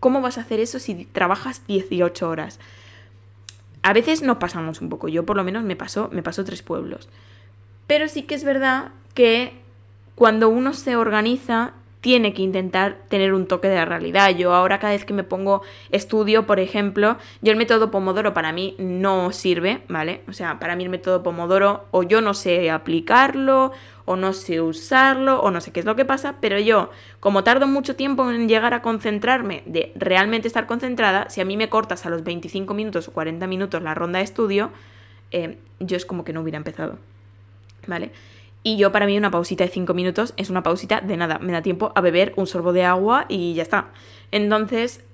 [0.00, 2.58] ¿Cómo vas a hacer eso si trabajas 18 horas?
[3.82, 6.62] A veces nos pasamos un poco, yo por lo menos me paso, me paso tres
[6.62, 7.08] pueblos.
[7.86, 9.52] Pero sí que es verdad que
[10.16, 14.30] cuando uno se organiza tiene que intentar tener un toque de realidad.
[14.30, 18.52] Yo ahora cada vez que me pongo estudio, por ejemplo, yo el método Pomodoro para
[18.52, 20.22] mí no sirve, ¿vale?
[20.28, 23.72] O sea, para mí el método Pomodoro o yo no sé aplicarlo
[24.06, 27.44] o no sé usarlo o no sé qué es lo que pasa, pero yo, como
[27.44, 31.68] tardo mucho tiempo en llegar a concentrarme, de realmente estar concentrada, si a mí me
[31.68, 34.70] cortas a los 25 minutos o 40 minutos la ronda de estudio,
[35.30, 36.98] eh, yo es como que no hubiera empezado,
[37.86, 38.10] ¿vale?
[38.62, 41.52] Y yo para mí una pausita de 5 minutos es una pausita de nada, me
[41.52, 43.88] da tiempo a beber un sorbo de agua y ya está.
[44.30, 45.04] Entonces,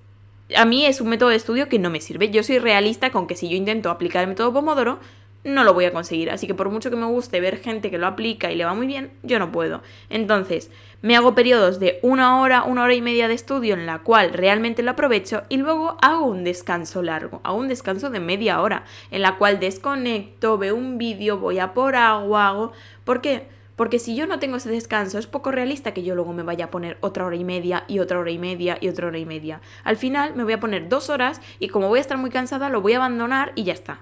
[0.54, 2.30] a mí es un método de estudio que no me sirve.
[2.30, 4.98] Yo soy realista con que si yo intento aplicar el método Pomodoro,
[5.46, 6.30] no lo voy a conseguir.
[6.30, 8.74] Así que por mucho que me guste ver gente que lo aplica y le va
[8.74, 9.82] muy bien, yo no puedo.
[10.10, 10.70] Entonces,
[11.02, 14.32] me hago periodos de una hora, una hora y media de estudio en la cual
[14.32, 18.84] realmente lo aprovecho y luego hago un descanso largo, hago un descanso de media hora
[19.10, 22.72] en la cual desconecto, veo un vídeo, voy a por agua, hago
[23.04, 23.46] ¿Por qué?
[23.76, 26.64] Porque si yo no tengo ese descanso, es poco realista que yo luego me vaya
[26.64, 29.26] a poner otra hora y media y otra hora y media y otra hora y
[29.26, 29.60] media.
[29.84, 32.70] Al final me voy a poner dos horas y como voy a estar muy cansada,
[32.70, 34.00] lo voy a abandonar y ya está.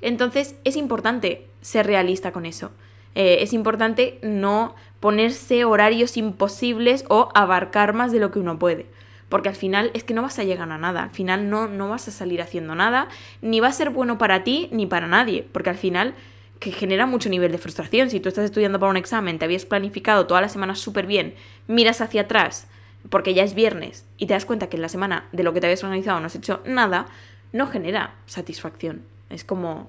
[0.00, 2.70] Entonces es importante ser realista con eso.
[3.14, 8.86] Eh, es importante no ponerse horarios imposibles o abarcar más de lo que uno puede.
[9.28, 11.90] Porque al final es que no vas a llegar a nada, al final no, no
[11.90, 13.08] vas a salir haciendo nada,
[13.42, 16.14] ni va a ser bueno para ti ni para nadie, porque al final
[16.60, 18.10] que genera mucho nivel de frustración.
[18.10, 21.34] Si tú estás estudiando para un examen, te habías planificado toda la semana súper bien,
[21.66, 22.68] miras hacia atrás
[23.10, 25.60] porque ya es viernes y te das cuenta que en la semana de lo que
[25.60, 27.06] te habías organizado no has hecho nada,
[27.52, 29.02] no genera satisfacción.
[29.30, 29.88] Es como,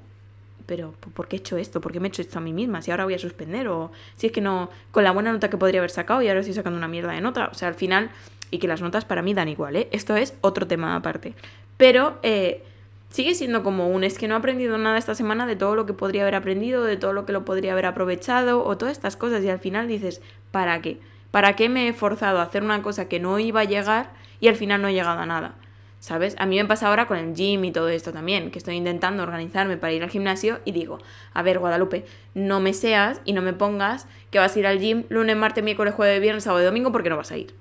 [0.65, 1.82] pero ¿por qué he hecho esto?
[1.82, 2.82] ¿Por qué me he hecho esto a mí misma?
[2.82, 5.58] Si ahora voy a suspender o si es que no, con la buena nota que
[5.58, 7.49] podría haber sacado y ahora estoy sacando una mierda de nota.
[7.52, 8.12] O sea, al final,
[8.52, 9.88] y que las notas para mí dan igual, ¿eh?
[9.91, 11.34] Esto es otro tema aparte.
[11.78, 12.63] Pero eh,
[13.10, 15.86] sigue siendo como un es que no he aprendido nada esta semana de todo lo
[15.86, 19.15] que podría haber aprendido, de todo lo que lo podría haber aprovechado o todas estas
[19.15, 20.21] cosas y al final dices,
[20.52, 20.99] ¿para qué?
[21.32, 24.47] ¿Para qué me he forzado a hacer una cosa que no iba a llegar y
[24.47, 25.56] al final no he llegado a nada?
[25.99, 26.35] ¿Sabes?
[26.39, 29.21] A mí me pasa ahora con el gym y todo esto también, que estoy intentando
[29.21, 30.99] organizarme para ir al gimnasio y digo,
[31.33, 34.79] a ver, Guadalupe, no me seas y no me pongas que vas a ir al
[34.79, 37.53] gym lunes, martes, miércoles, jueves, viernes, sábado y domingo porque no vas a ir.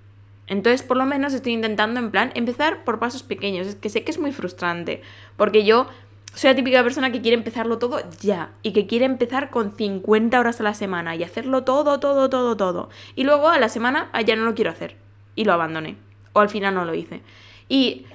[0.46, 3.66] Entonces, por lo menos estoy intentando, en plan, empezar por pasos pequeños.
[3.66, 5.02] Es que sé que es muy frustrante,
[5.36, 5.88] porque yo
[6.34, 10.38] soy la típica persona que quiere empezarlo todo ya y que quiere empezar con 50
[10.38, 12.88] horas a la semana y hacerlo todo, todo, todo, todo.
[13.14, 14.96] Y luego a la semana ah, ya no lo quiero hacer
[15.34, 15.96] y lo abandoné.
[16.32, 17.22] O al final no lo hice.
[17.68, 18.06] Y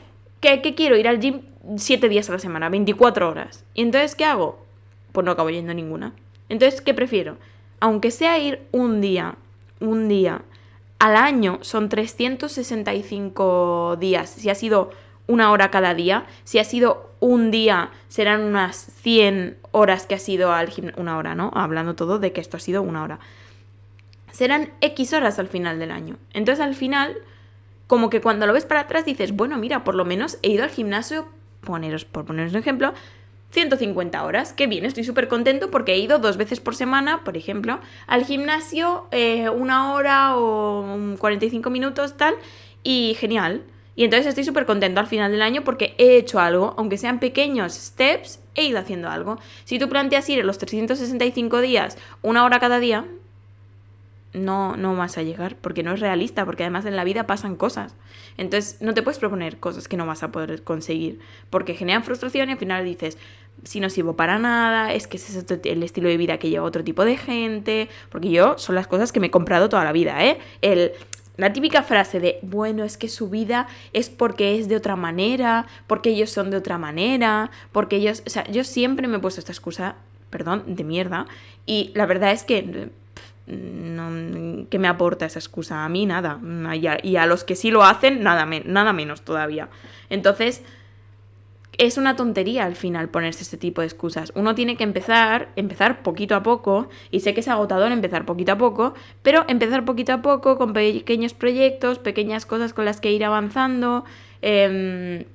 [0.44, 0.98] ¿qué, quiero?
[0.98, 1.42] Ir al gym
[1.78, 3.64] 7 días a la semana, 24 horas.
[3.74, 4.64] ¿Y entonces qué hago?
[5.12, 6.14] Pues no acabo yendo ninguna.
[6.50, 7.38] Entonces, ¿qué prefiero?
[7.80, 9.36] Aunque sea ir un día,
[9.80, 10.42] un día,
[11.00, 14.30] al año son 365 días.
[14.30, 14.92] Si ha sido
[15.28, 16.26] una hora cada día.
[16.44, 21.02] Si ha sido un día, serán unas 100 horas que ha sido al gimnasio.
[21.02, 21.52] Una hora, ¿no?
[21.54, 23.20] Hablando todo de que esto ha sido una hora.
[24.32, 26.18] Serán X horas al final del año.
[26.34, 27.16] Entonces al final,
[27.94, 30.64] como que cuando lo ves para atrás dices, bueno, mira, por lo menos he ido
[30.64, 31.28] al gimnasio,
[31.62, 32.92] poneros, por poneros un ejemplo,
[33.52, 34.52] 150 horas.
[34.52, 38.26] Qué bien, estoy súper contento porque he ido dos veces por semana, por ejemplo, al
[38.26, 42.34] gimnasio eh, una hora o 45 minutos, tal,
[42.82, 43.62] y genial.
[43.96, 47.20] Y entonces estoy súper contento al final del año porque he hecho algo, aunque sean
[47.20, 49.38] pequeños steps, he ido haciendo algo.
[49.66, 53.06] Si tú planteas ir los 365 días, una hora cada día,
[54.34, 57.56] no, no vas a llegar, porque no es realista, porque además en la vida pasan
[57.56, 57.96] cosas.
[58.38, 61.20] Entonces no te puedes proponer cosas que no vas a poder conseguir,
[61.50, 63.18] porque generan frustración y al final dices,
[63.64, 66.66] si no sirvo para nada, es que ese es el estilo de vida que lleva
[66.66, 69.92] otro tipo de gente, porque yo son las cosas que me he comprado toda la
[69.92, 70.40] vida, ¿eh?
[70.62, 70.94] El
[71.36, 75.66] la típica frase de, bueno, es que su vida es porque es de otra manera,
[75.88, 79.40] porque ellos son de otra manera, porque ellos, o sea, yo siempre me he puesto
[79.40, 79.96] esta excusa,
[80.30, 81.26] perdón, de mierda,
[81.66, 82.92] y la verdad es que,
[83.46, 85.84] no, ¿qué me aporta esa excusa?
[85.84, 86.40] A mí nada,
[87.04, 89.70] y a, los que sí lo hacen, nada, nada menos todavía.
[90.10, 90.64] Entonces,
[91.78, 94.32] es una tontería al final ponerse este tipo de excusas.
[94.36, 98.54] Uno tiene que empezar, empezar poquito a poco, y sé que es agotador empezar poquito
[98.54, 103.12] a poco, pero empezar poquito a poco con pequeños proyectos, pequeñas cosas con las que
[103.12, 104.06] ir avanzando.
[104.42, 105.26] Em,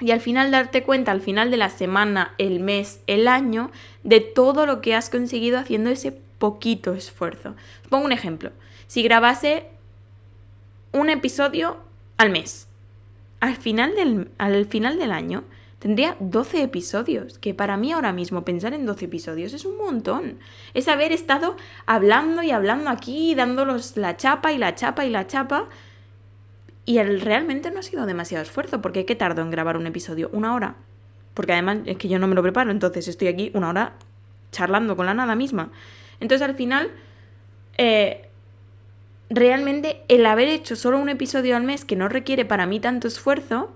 [0.00, 3.70] y al final darte cuenta, al final de la semana, el mes, el año,
[4.02, 7.54] de todo lo que has conseguido haciendo ese poquito esfuerzo.
[7.88, 8.50] pongo un ejemplo.
[8.88, 9.68] Si grabase
[10.90, 11.76] un episodio
[12.16, 12.66] al mes,
[13.38, 15.44] al final del, al final del año,
[15.78, 20.40] tendría 12 episodios, que para mí ahora mismo pensar en 12 episodios es un montón.
[20.74, 25.28] Es haber estado hablando y hablando aquí, dándolos la chapa y la chapa y la
[25.28, 25.68] chapa.
[26.84, 30.28] Y el, realmente no ha sido demasiado esfuerzo, porque ¿qué tardo en grabar un episodio?
[30.32, 30.74] Una hora.
[31.34, 33.92] Porque además es que yo no me lo preparo, entonces estoy aquí una hora
[34.50, 35.70] charlando con la nada misma.
[36.22, 36.90] Entonces al final,
[37.76, 38.28] eh,
[39.28, 43.08] realmente el haber hecho solo un episodio al mes que no requiere para mí tanto
[43.08, 43.72] esfuerzo,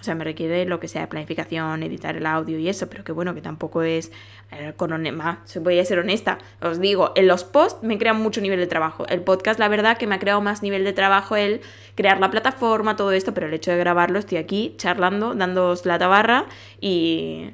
[0.00, 3.12] o sea, me requiere lo que sea planificación, editar el audio y eso, pero que
[3.12, 4.10] bueno, que tampoco es
[4.50, 5.38] eh, con más.
[5.60, 6.38] Voy a ser honesta.
[6.60, 9.06] Os digo, en los posts me crea mucho nivel de trabajo.
[9.06, 11.60] El podcast, la verdad, que me ha creado más nivel de trabajo el
[11.94, 16.00] crear la plataforma, todo esto, pero el hecho de grabarlo, estoy aquí charlando, dándoos la
[16.00, 16.46] tabarra
[16.80, 17.52] y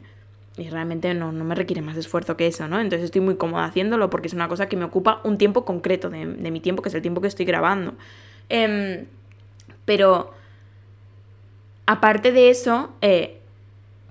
[0.58, 2.80] y realmente no, me requiere más esfuerzo que eso, ¿no?
[2.80, 6.10] Entonces estoy muy cómoda haciéndolo porque es una cosa que me ocupa un tiempo concreto
[6.10, 7.94] de, mi tiempo, que es el tiempo que estoy grabando.
[8.48, 9.06] Em,
[9.84, 10.34] pero
[11.86, 13.40] aparte de eso, eh,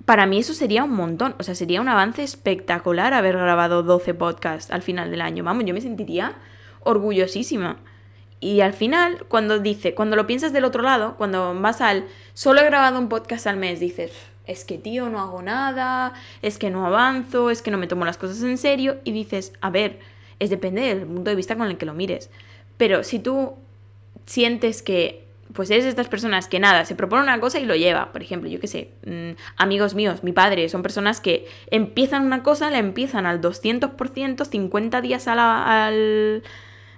[0.05, 1.35] para mí eso sería un montón.
[1.37, 5.43] O sea, sería un avance espectacular haber grabado 12 podcasts al final del año.
[5.43, 6.35] Vamos, yo me sentiría
[6.83, 7.77] orgullosísima.
[8.39, 12.61] Y al final, cuando dice, cuando lo piensas del otro lado, cuando vas al solo
[12.61, 14.13] he grabado un podcast al mes, dices,
[14.47, 18.05] es que tío, no hago nada, es que no avanzo, es que no me tomo
[18.05, 18.97] las cosas en serio.
[19.03, 19.99] Y dices, a ver,
[20.39, 22.29] es depende del punto de vista con el que lo mires.
[22.77, 23.55] Pero si tú
[24.25, 27.75] sientes que pues eres de estas personas que nada, se propone una cosa y lo
[27.75, 28.11] lleva.
[28.11, 32.43] Por ejemplo, yo qué sé, mm, amigos míos, mi padre, son personas que empiezan una
[32.43, 36.43] cosa, la empiezan al 200%, 50 días al,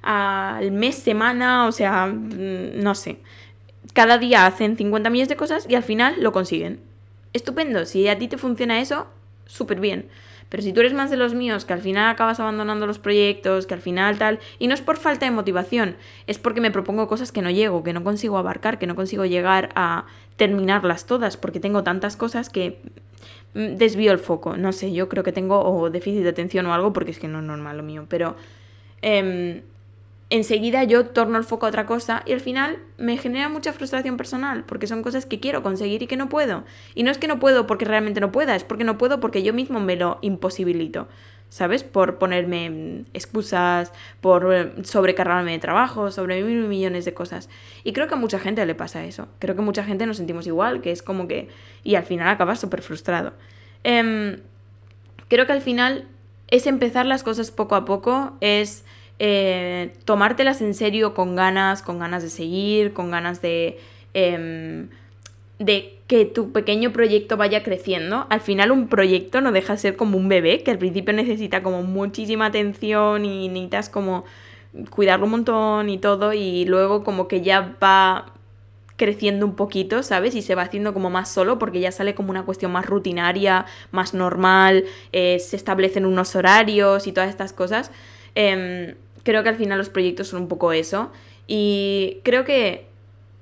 [0.01, 3.19] al mes, semana, o sea, mm, no sé.
[3.93, 6.88] Cada día hacen 50 millones de cosas y al final lo consiguen.
[7.33, 9.07] Estupendo, si a ti te funciona eso,
[9.45, 10.09] súper bien.
[10.49, 13.67] Pero si tú eres más de los míos, que al final acabas abandonando los proyectos,
[13.67, 17.07] que al final tal, y no es por falta de motivación, es porque me propongo
[17.07, 20.05] cosas que no llego, que no consigo abarcar, que no consigo llegar a
[20.37, 22.79] terminarlas todas, porque tengo tantas cosas que
[23.53, 24.57] mm, desvío el foco.
[24.57, 27.27] No sé, yo creo que tengo o déficit de atención o algo, porque es que
[27.27, 28.35] no es normal lo mío, pero...
[29.01, 29.61] Em,
[30.29, 34.17] enseguida yo torno el foco a otra cosa y al final me genera mucha frustración
[34.17, 36.65] personal porque son cosas que quiero conseguir y que no puedo.
[36.93, 39.43] Y no es que no puedo porque realmente no pueda, es porque no puedo porque
[39.43, 41.07] yo mismo me lo imposibilito.
[41.51, 41.83] ¿Sabes?
[41.83, 47.49] Por ponerme excusas, por eh, sobrecargarme de trabajo, sobre mil millones de cosas.
[47.83, 49.27] Y creo que a mucha gente le pasa eso.
[49.39, 51.49] Creo que mucha gente nos sentimos igual, que es como que...
[51.83, 53.33] Y al final acabas súper frustrado.
[53.83, 54.41] Em,
[55.27, 56.07] creo que al final
[56.49, 58.85] es empezar las cosas poco a poco, es
[59.19, 63.79] eh, tomártelas en serio con ganas, con ganas de seguir, con ganas de...
[64.13, 64.89] Em,
[65.59, 68.25] de que tu pequeño proyecto vaya creciendo.
[68.29, 71.61] Al final un proyecto no deja de ser como un bebé, que al principio necesita
[71.61, 74.23] como muchísima atención y necesitas como
[74.89, 78.33] cuidarlo un montón y todo y luego como que ya va
[78.95, 80.35] creciendo un poquito, ¿sabes?
[80.35, 83.65] Y se va haciendo como más solo porque ya sale como una cuestión más rutinaria,
[83.91, 87.91] más normal, eh, se establecen unos horarios y todas estas cosas.
[88.35, 91.11] Em, creo que al final los proyectos son un poco eso
[91.47, 92.87] y creo que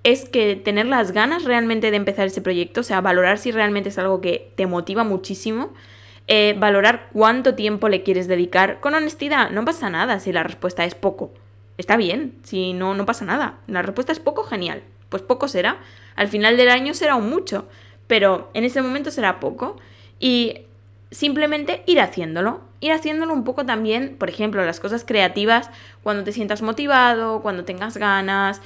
[0.03, 3.89] es que tener las ganas realmente de empezar ese proyecto, o sea, valorar si realmente
[3.89, 5.73] es algo que te motiva muchísimo,
[6.27, 9.49] eh, valorar cuánto tiempo le quieres dedicar con honestidad.
[9.51, 11.31] No pasa nada si la respuesta es poco.
[11.77, 13.59] Está bien, si no, no pasa nada.
[13.67, 15.79] La respuesta es poco, genial pues poco será.
[16.15, 17.67] Al final del año será un mucho,
[18.07, 19.77] pero en ese momento será poco.
[20.19, 20.61] Y
[21.11, 22.61] simplemente ir haciéndolo.
[22.79, 25.69] Ir haciéndolo un poco también, por ejemplo, las cosas creativas,
[26.03, 28.61] cuando te sientas motivado, cuando tengas ganas.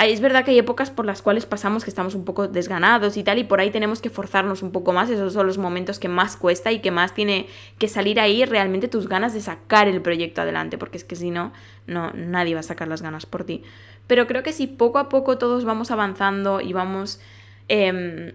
[0.00, 3.24] Es verdad que hay épocas por las cuales pasamos que estamos un poco desganados y
[3.24, 5.10] tal, y por ahí tenemos que forzarnos un poco más.
[5.10, 8.86] Esos son los momentos que más cuesta y que más tiene que salir ahí realmente
[8.86, 11.52] tus ganas de sacar el proyecto adelante, porque es que si no,
[11.88, 13.64] no nadie va a sacar las ganas por ti.
[14.06, 17.20] Pero creo que si poco a poco todos vamos avanzando y vamos
[17.66, 18.34] em,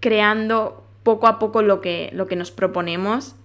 [0.00, 3.36] creando poco a poco lo que, lo que nos proponemos,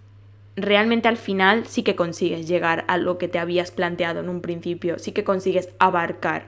[0.55, 4.41] realmente al final sí que consigues llegar a lo que te habías planteado en un
[4.41, 6.47] principio, sí que consigues abarcar.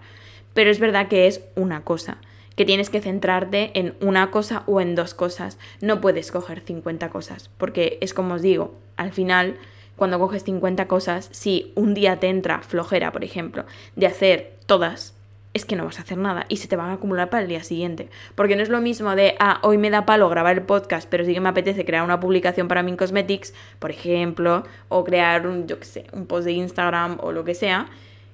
[0.55, 2.17] Pero es verdad que es una cosa,
[2.55, 5.59] que tienes que centrarte en una cosa o en dos cosas.
[5.81, 9.57] No puedes coger 50 cosas, porque es como os digo, al final
[9.95, 15.13] cuando coges 50 cosas, si un día te entra flojera, por ejemplo, de hacer todas,
[15.53, 17.49] es que no vas a hacer nada y se te van a acumular para el
[17.49, 18.09] día siguiente.
[18.35, 21.25] Porque no es lo mismo de, ah, hoy me da palo grabar el podcast, pero
[21.25, 25.67] sí que me apetece crear una publicación para Min Cosmetics, por ejemplo, o crear un,
[25.67, 27.87] yo qué sé, un post de Instagram o lo que sea,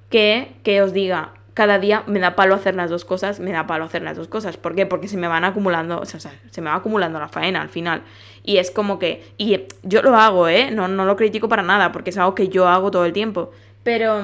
[0.09, 3.67] que, que os diga, cada día me da palo hacer las dos cosas, me da
[3.67, 4.55] palo hacer las dos cosas.
[4.55, 4.85] ¿Por qué?
[4.85, 8.03] Porque se me van acumulando, o sea, se me va acumulando la faena al final.
[8.43, 10.71] Y es como que, y yo lo hago, ¿eh?
[10.71, 13.51] No, no lo critico para nada, porque es algo que yo hago todo el tiempo.
[13.83, 14.21] Pero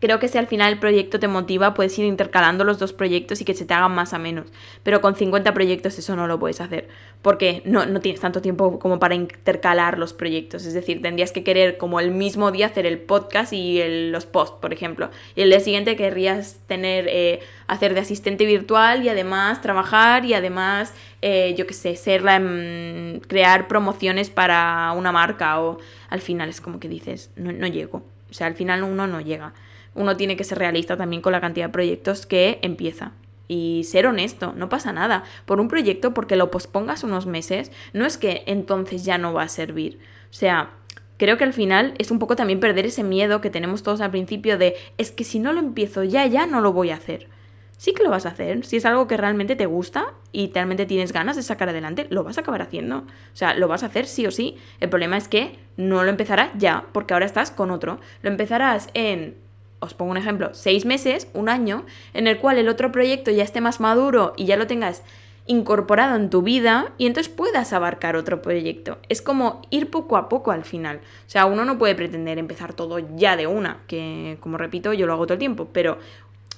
[0.00, 3.42] Creo que si al final el proyecto te motiva, puedes ir intercalando los dos proyectos
[3.42, 4.46] y que se te hagan más a menos.
[4.82, 6.88] Pero con 50 proyectos eso no lo puedes hacer,
[7.20, 10.64] porque no, no tienes tanto tiempo como para intercalar los proyectos.
[10.64, 14.56] Es decir, tendrías que querer como el mismo día hacer el podcast y los posts,
[14.58, 15.10] por ejemplo.
[15.36, 20.32] Y el día siguiente querrías tener, eh, hacer de asistente virtual y además trabajar y
[20.32, 25.76] además, eh, yo qué sé, ser la, mm, crear promociones para una marca o
[26.08, 28.02] al final es como que dices, no, no llego.
[28.30, 29.52] O sea, al final uno no llega
[29.94, 33.12] uno tiene que ser realista también con la cantidad de proyectos que empieza.
[33.48, 35.24] Y ser honesto, no pasa nada.
[35.44, 39.42] Por un proyecto, porque lo pospongas unos meses, no es que entonces ya no va
[39.42, 39.98] a servir.
[40.30, 40.70] O sea,
[41.16, 44.12] creo que al final es un poco también perder ese miedo que tenemos todos al
[44.12, 47.28] principio de es que si no lo empiezo ya, ya no lo voy a hacer.
[47.76, 48.64] Sí que lo vas a hacer.
[48.64, 52.22] Si es algo que realmente te gusta y realmente tienes ganas de sacar adelante, lo
[52.22, 52.98] vas a acabar haciendo.
[52.98, 54.58] O sea, lo vas a hacer sí o sí.
[54.80, 57.98] El problema es que no lo empezarás ya, porque ahora estás con otro.
[58.22, 59.34] Lo empezarás en
[59.80, 63.42] os pongo un ejemplo, seis meses, un año, en el cual el otro proyecto ya
[63.42, 65.02] esté más maduro y ya lo tengas
[65.46, 68.98] incorporado en tu vida y entonces puedas abarcar otro proyecto.
[69.08, 70.98] Es como ir poco a poco al final.
[70.98, 75.06] O sea, uno no puede pretender empezar todo ya de una, que como repito, yo
[75.06, 75.98] lo hago todo el tiempo, pero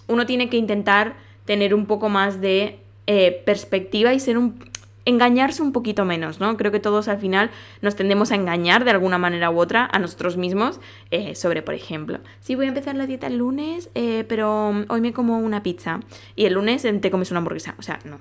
[0.09, 1.15] uno tiene que intentar
[1.47, 4.59] tener un poco más de eh, perspectiva y ser un,
[5.05, 6.57] engañarse un poquito menos, ¿no?
[6.57, 7.51] Creo que todos al final
[7.81, 10.81] nos tendemos a engañar de alguna manera u otra a nosotros mismos
[11.11, 15.01] eh, sobre, por ejemplo, sí voy a empezar la dieta el lunes, eh, pero hoy
[15.01, 16.01] me como una pizza
[16.37, 18.21] y el lunes te comes una hamburguesa, o sea, no.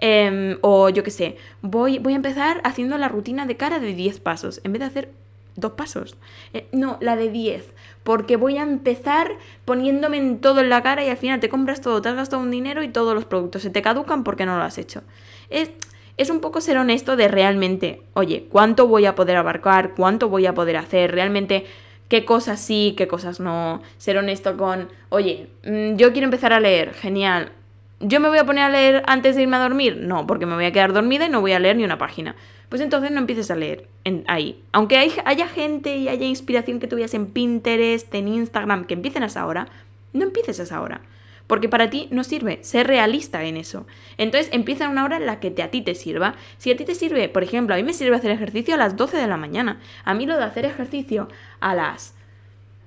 [0.00, 3.94] Em, o yo qué sé, voy, voy a empezar haciendo la rutina de cara de
[3.94, 5.12] 10 pasos, en vez de hacer
[5.58, 6.16] dos pasos.
[6.54, 7.74] Eh, no, la de 10.
[8.04, 9.32] Porque voy a empezar
[9.64, 12.42] poniéndome en todo en la cara y al final te compras todo, te has gastado
[12.42, 15.02] un dinero y todos los productos se te caducan porque no lo has hecho.
[15.50, 15.70] Es,
[16.18, 19.94] es un poco ser honesto de realmente, oye, ¿cuánto voy a poder abarcar?
[19.94, 21.12] ¿Cuánto voy a poder hacer?
[21.12, 21.64] Realmente,
[22.08, 23.80] ¿qué cosas sí, qué cosas no?
[23.98, 27.52] Ser honesto con, oye, mm, yo quiero empezar a leer, genial.
[28.00, 29.96] ¿Yo me voy a poner a leer antes de irme a dormir?
[30.00, 32.34] No, porque me voy a quedar dormida y no voy a leer ni una página.
[32.68, 34.62] Pues entonces no empieces a leer en, ahí.
[34.72, 39.26] Aunque haya gente y haya inspiración que tuvieras en Pinterest, en Instagram, que empiecen a
[39.26, 39.68] esa hora,
[40.12, 41.00] no empieces a esa hora
[41.48, 43.86] porque para ti no sirve, ser realista en eso.
[44.18, 46.36] Entonces empieza una hora en la que te, a ti te sirva.
[46.58, 48.96] Si a ti te sirve, por ejemplo, a mí me sirve hacer ejercicio a las
[48.96, 49.80] 12 de la mañana.
[50.04, 51.28] A mí lo de hacer ejercicio
[51.58, 52.14] a las...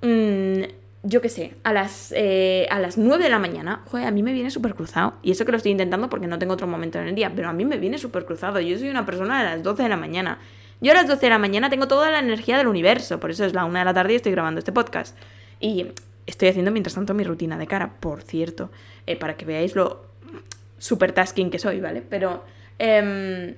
[0.01, 0.61] Mm,
[1.03, 4.21] yo qué sé, a las, eh, a las 9 de la mañana, joder, a mí
[4.21, 5.15] me viene súper cruzado.
[5.23, 7.49] Y eso que lo estoy intentando porque no tengo otro momento en el día, pero
[7.49, 8.59] a mí me viene súper cruzado.
[8.59, 10.37] Yo soy una persona a las 12 de la mañana.
[10.79, 13.43] Yo a las 12 de la mañana tengo toda la energía del universo, por eso
[13.45, 15.17] es la 1 de la tarde y estoy grabando este podcast.
[15.59, 15.87] Y
[16.25, 18.71] Estoy haciendo mientras tanto mi rutina de cara, por cierto,
[19.07, 20.05] eh, para que veáis lo
[20.77, 22.01] super tasking que soy, ¿vale?
[22.01, 22.43] Pero
[22.79, 23.55] em,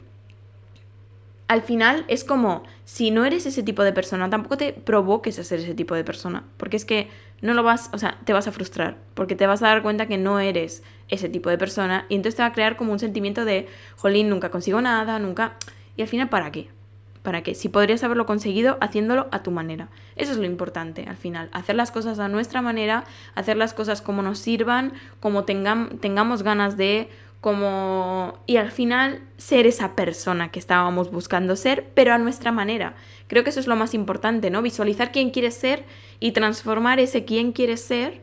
[1.47, 5.43] al final es como, si no eres ese tipo de persona, tampoco te provoques a
[5.43, 7.09] ser ese tipo de persona, porque es que
[7.41, 10.07] no lo vas, o sea, te vas a frustrar, porque te vas a dar cuenta
[10.07, 12.99] que no eres ese tipo de persona y entonces te va a crear como un
[12.99, 15.57] sentimiento de, jolín, nunca consigo nada, nunca...
[15.95, 16.69] Y al final, ¿para qué?
[17.23, 17.55] ¿Para qué?
[17.55, 19.87] Si podrías haberlo conseguido haciéndolo a tu manera.
[20.17, 21.49] Eso es lo importante al final.
[21.53, 26.75] Hacer las cosas a nuestra manera, hacer las cosas como nos sirvan, como tengamos ganas
[26.75, 27.09] de,
[27.39, 28.39] como...
[28.45, 32.93] y al final ser esa persona que estábamos buscando ser, pero a nuestra manera.
[33.27, 34.61] Creo que eso es lo más importante, ¿no?
[34.61, 35.85] Visualizar quién quieres ser
[36.19, 38.21] y transformar ese quién quieres ser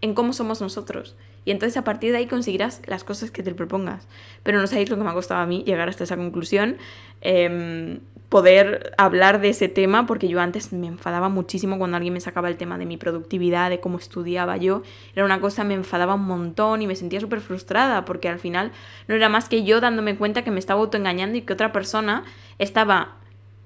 [0.00, 1.14] en cómo somos nosotros.
[1.44, 4.06] Y entonces a partir de ahí conseguirás las cosas que te propongas.
[4.42, 6.76] Pero no sabéis lo que me ha costado a mí llegar hasta esa conclusión.
[7.22, 8.00] Em,
[8.30, 12.48] poder hablar de ese tema, porque yo antes me enfadaba muchísimo cuando alguien me sacaba
[12.48, 14.82] el tema de mi productividad, de cómo estudiaba yo.
[15.14, 18.70] Era una cosa, me enfadaba un montón y me sentía súper frustrada, porque al final
[19.08, 22.22] no era más que yo dándome cuenta que me estaba autoengañando y que otra persona
[22.58, 23.16] estaba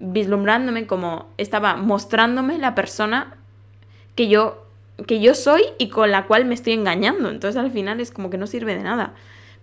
[0.01, 3.37] vislumbrándome como, estaba mostrándome la persona
[4.17, 4.65] que yo
[5.07, 7.29] que yo soy y con la cual me estoy engañando.
[7.29, 9.15] Entonces al final es como que no sirve de nada.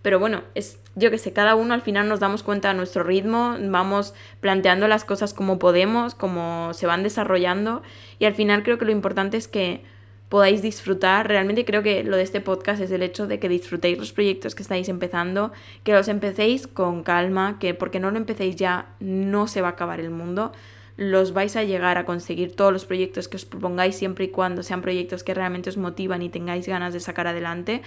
[0.01, 3.03] Pero bueno, es yo que sé, cada uno al final nos damos cuenta a nuestro
[3.03, 7.81] ritmo, vamos planteando las cosas como podemos, como se van desarrollando
[8.19, 9.83] y al final creo que lo importante es que
[10.27, 11.27] podáis disfrutar.
[11.27, 14.55] Realmente creo que lo de este podcast es el hecho de que disfrutéis los proyectos
[14.55, 15.51] que estáis empezando,
[15.83, 19.71] que los empecéis con calma, que porque no lo empecéis ya no se va a
[19.71, 20.51] acabar el mundo
[20.97, 24.61] los vais a llegar a conseguir todos los proyectos que os propongáis siempre y cuando
[24.61, 27.81] sean proyectos que realmente os motivan y tengáis ganas de sacar adelante,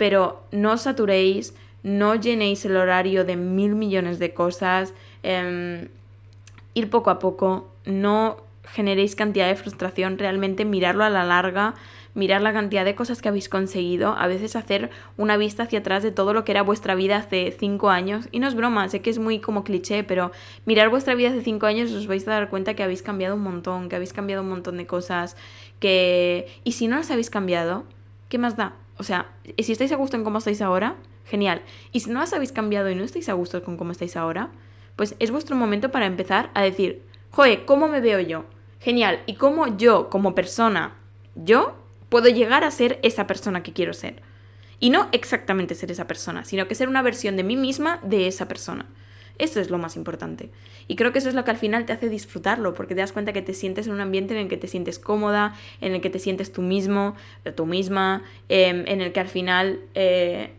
[0.00, 5.88] pero no os saturéis, no llenéis el horario de mil millones de cosas, em,
[6.72, 11.74] ir poco a poco, no generéis cantidad de frustración, realmente mirarlo a la larga
[12.14, 16.02] mirar la cantidad de cosas que habéis conseguido, a veces hacer una vista hacia atrás
[16.02, 18.28] de todo lo que era vuestra vida hace cinco años.
[18.32, 20.32] Y no es broma, sé que es muy como cliché, pero
[20.66, 23.42] mirar vuestra vida hace cinco años os vais a dar cuenta que habéis cambiado un
[23.42, 25.36] montón, que habéis cambiado un montón de cosas,
[25.78, 26.48] que...
[26.64, 27.84] Y si no las habéis cambiado,
[28.28, 28.74] ¿qué más da?
[29.00, 30.94] O sea, si estáis a gusto en cómo estáis ahora,
[31.24, 31.62] genial.
[31.90, 34.50] Y si no las habéis cambiado y no estáis a gusto con cómo estáis ahora,
[34.94, 38.44] pues es vuestro momento para empezar a decir, joe, ¿cómo me veo yo?
[38.78, 39.22] Genial.
[39.24, 40.98] ¿Y cómo yo, como persona,
[41.34, 41.78] yo
[42.10, 44.20] puedo llegar a ser esa persona que quiero ser.
[44.80, 48.26] Y no exactamente ser esa persona, sino que ser una versión de mí misma de
[48.26, 48.84] esa persona.
[49.40, 50.50] Eso es lo más importante.
[50.86, 53.12] Y creo que eso es lo que al final te hace disfrutarlo, porque te das
[53.12, 56.00] cuenta que te sientes en un ambiente en el que te sientes cómoda, en el
[56.00, 57.14] que te sientes tú mismo,
[57.56, 60.50] tú misma, em, en el que al final eh,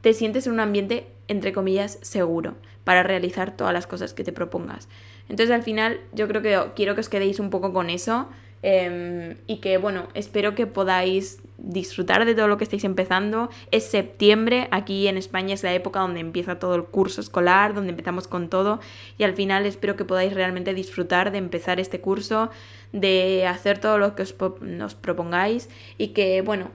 [0.00, 4.32] te sientes en un ambiente, entre comillas, seguro para realizar todas las cosas que te
[4.32, 4.88] propongas.
[5.28, 8.28] Entonces al final yo creo que quiero que os quedéis un poco con eso
[8.62, 13.48] Em, y que bueno, espero que podáis disfrutar de todo lo que estáis empezando.
[13.70, 17.90] Es septiembre, aquí en España es la época donde empieza todo el curso escolar, donde
[17.90, 18.80] empezamos con todo
[19.18, 22.50] y al final espero que podáis realmente disfrutar de empezar este curso,
[22.92, 26.70] de hacer todo lo que os, nos propongáis y que bueno,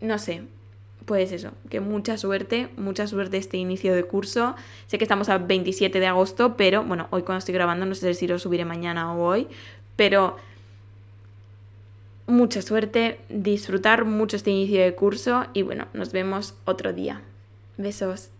[0.00, 0.42] no sé,
[1.04, 4.56] pues eso, que mucha suerte, mucha suerte este inicio de curso.
[4.86, 8.12] Sé que estamos a 27 de agosto, pero bueno, hoy cuando estoy grabando no sé
[8.14, 9.48] si lo subiré mañana o hoy,
[9.96, 10.36] pero
[12.28, 17.22] mucha suerte, disfrutar mucho este inicio de curso y bueno, nos vemos otro día.
[17.76, 18.30] Besos.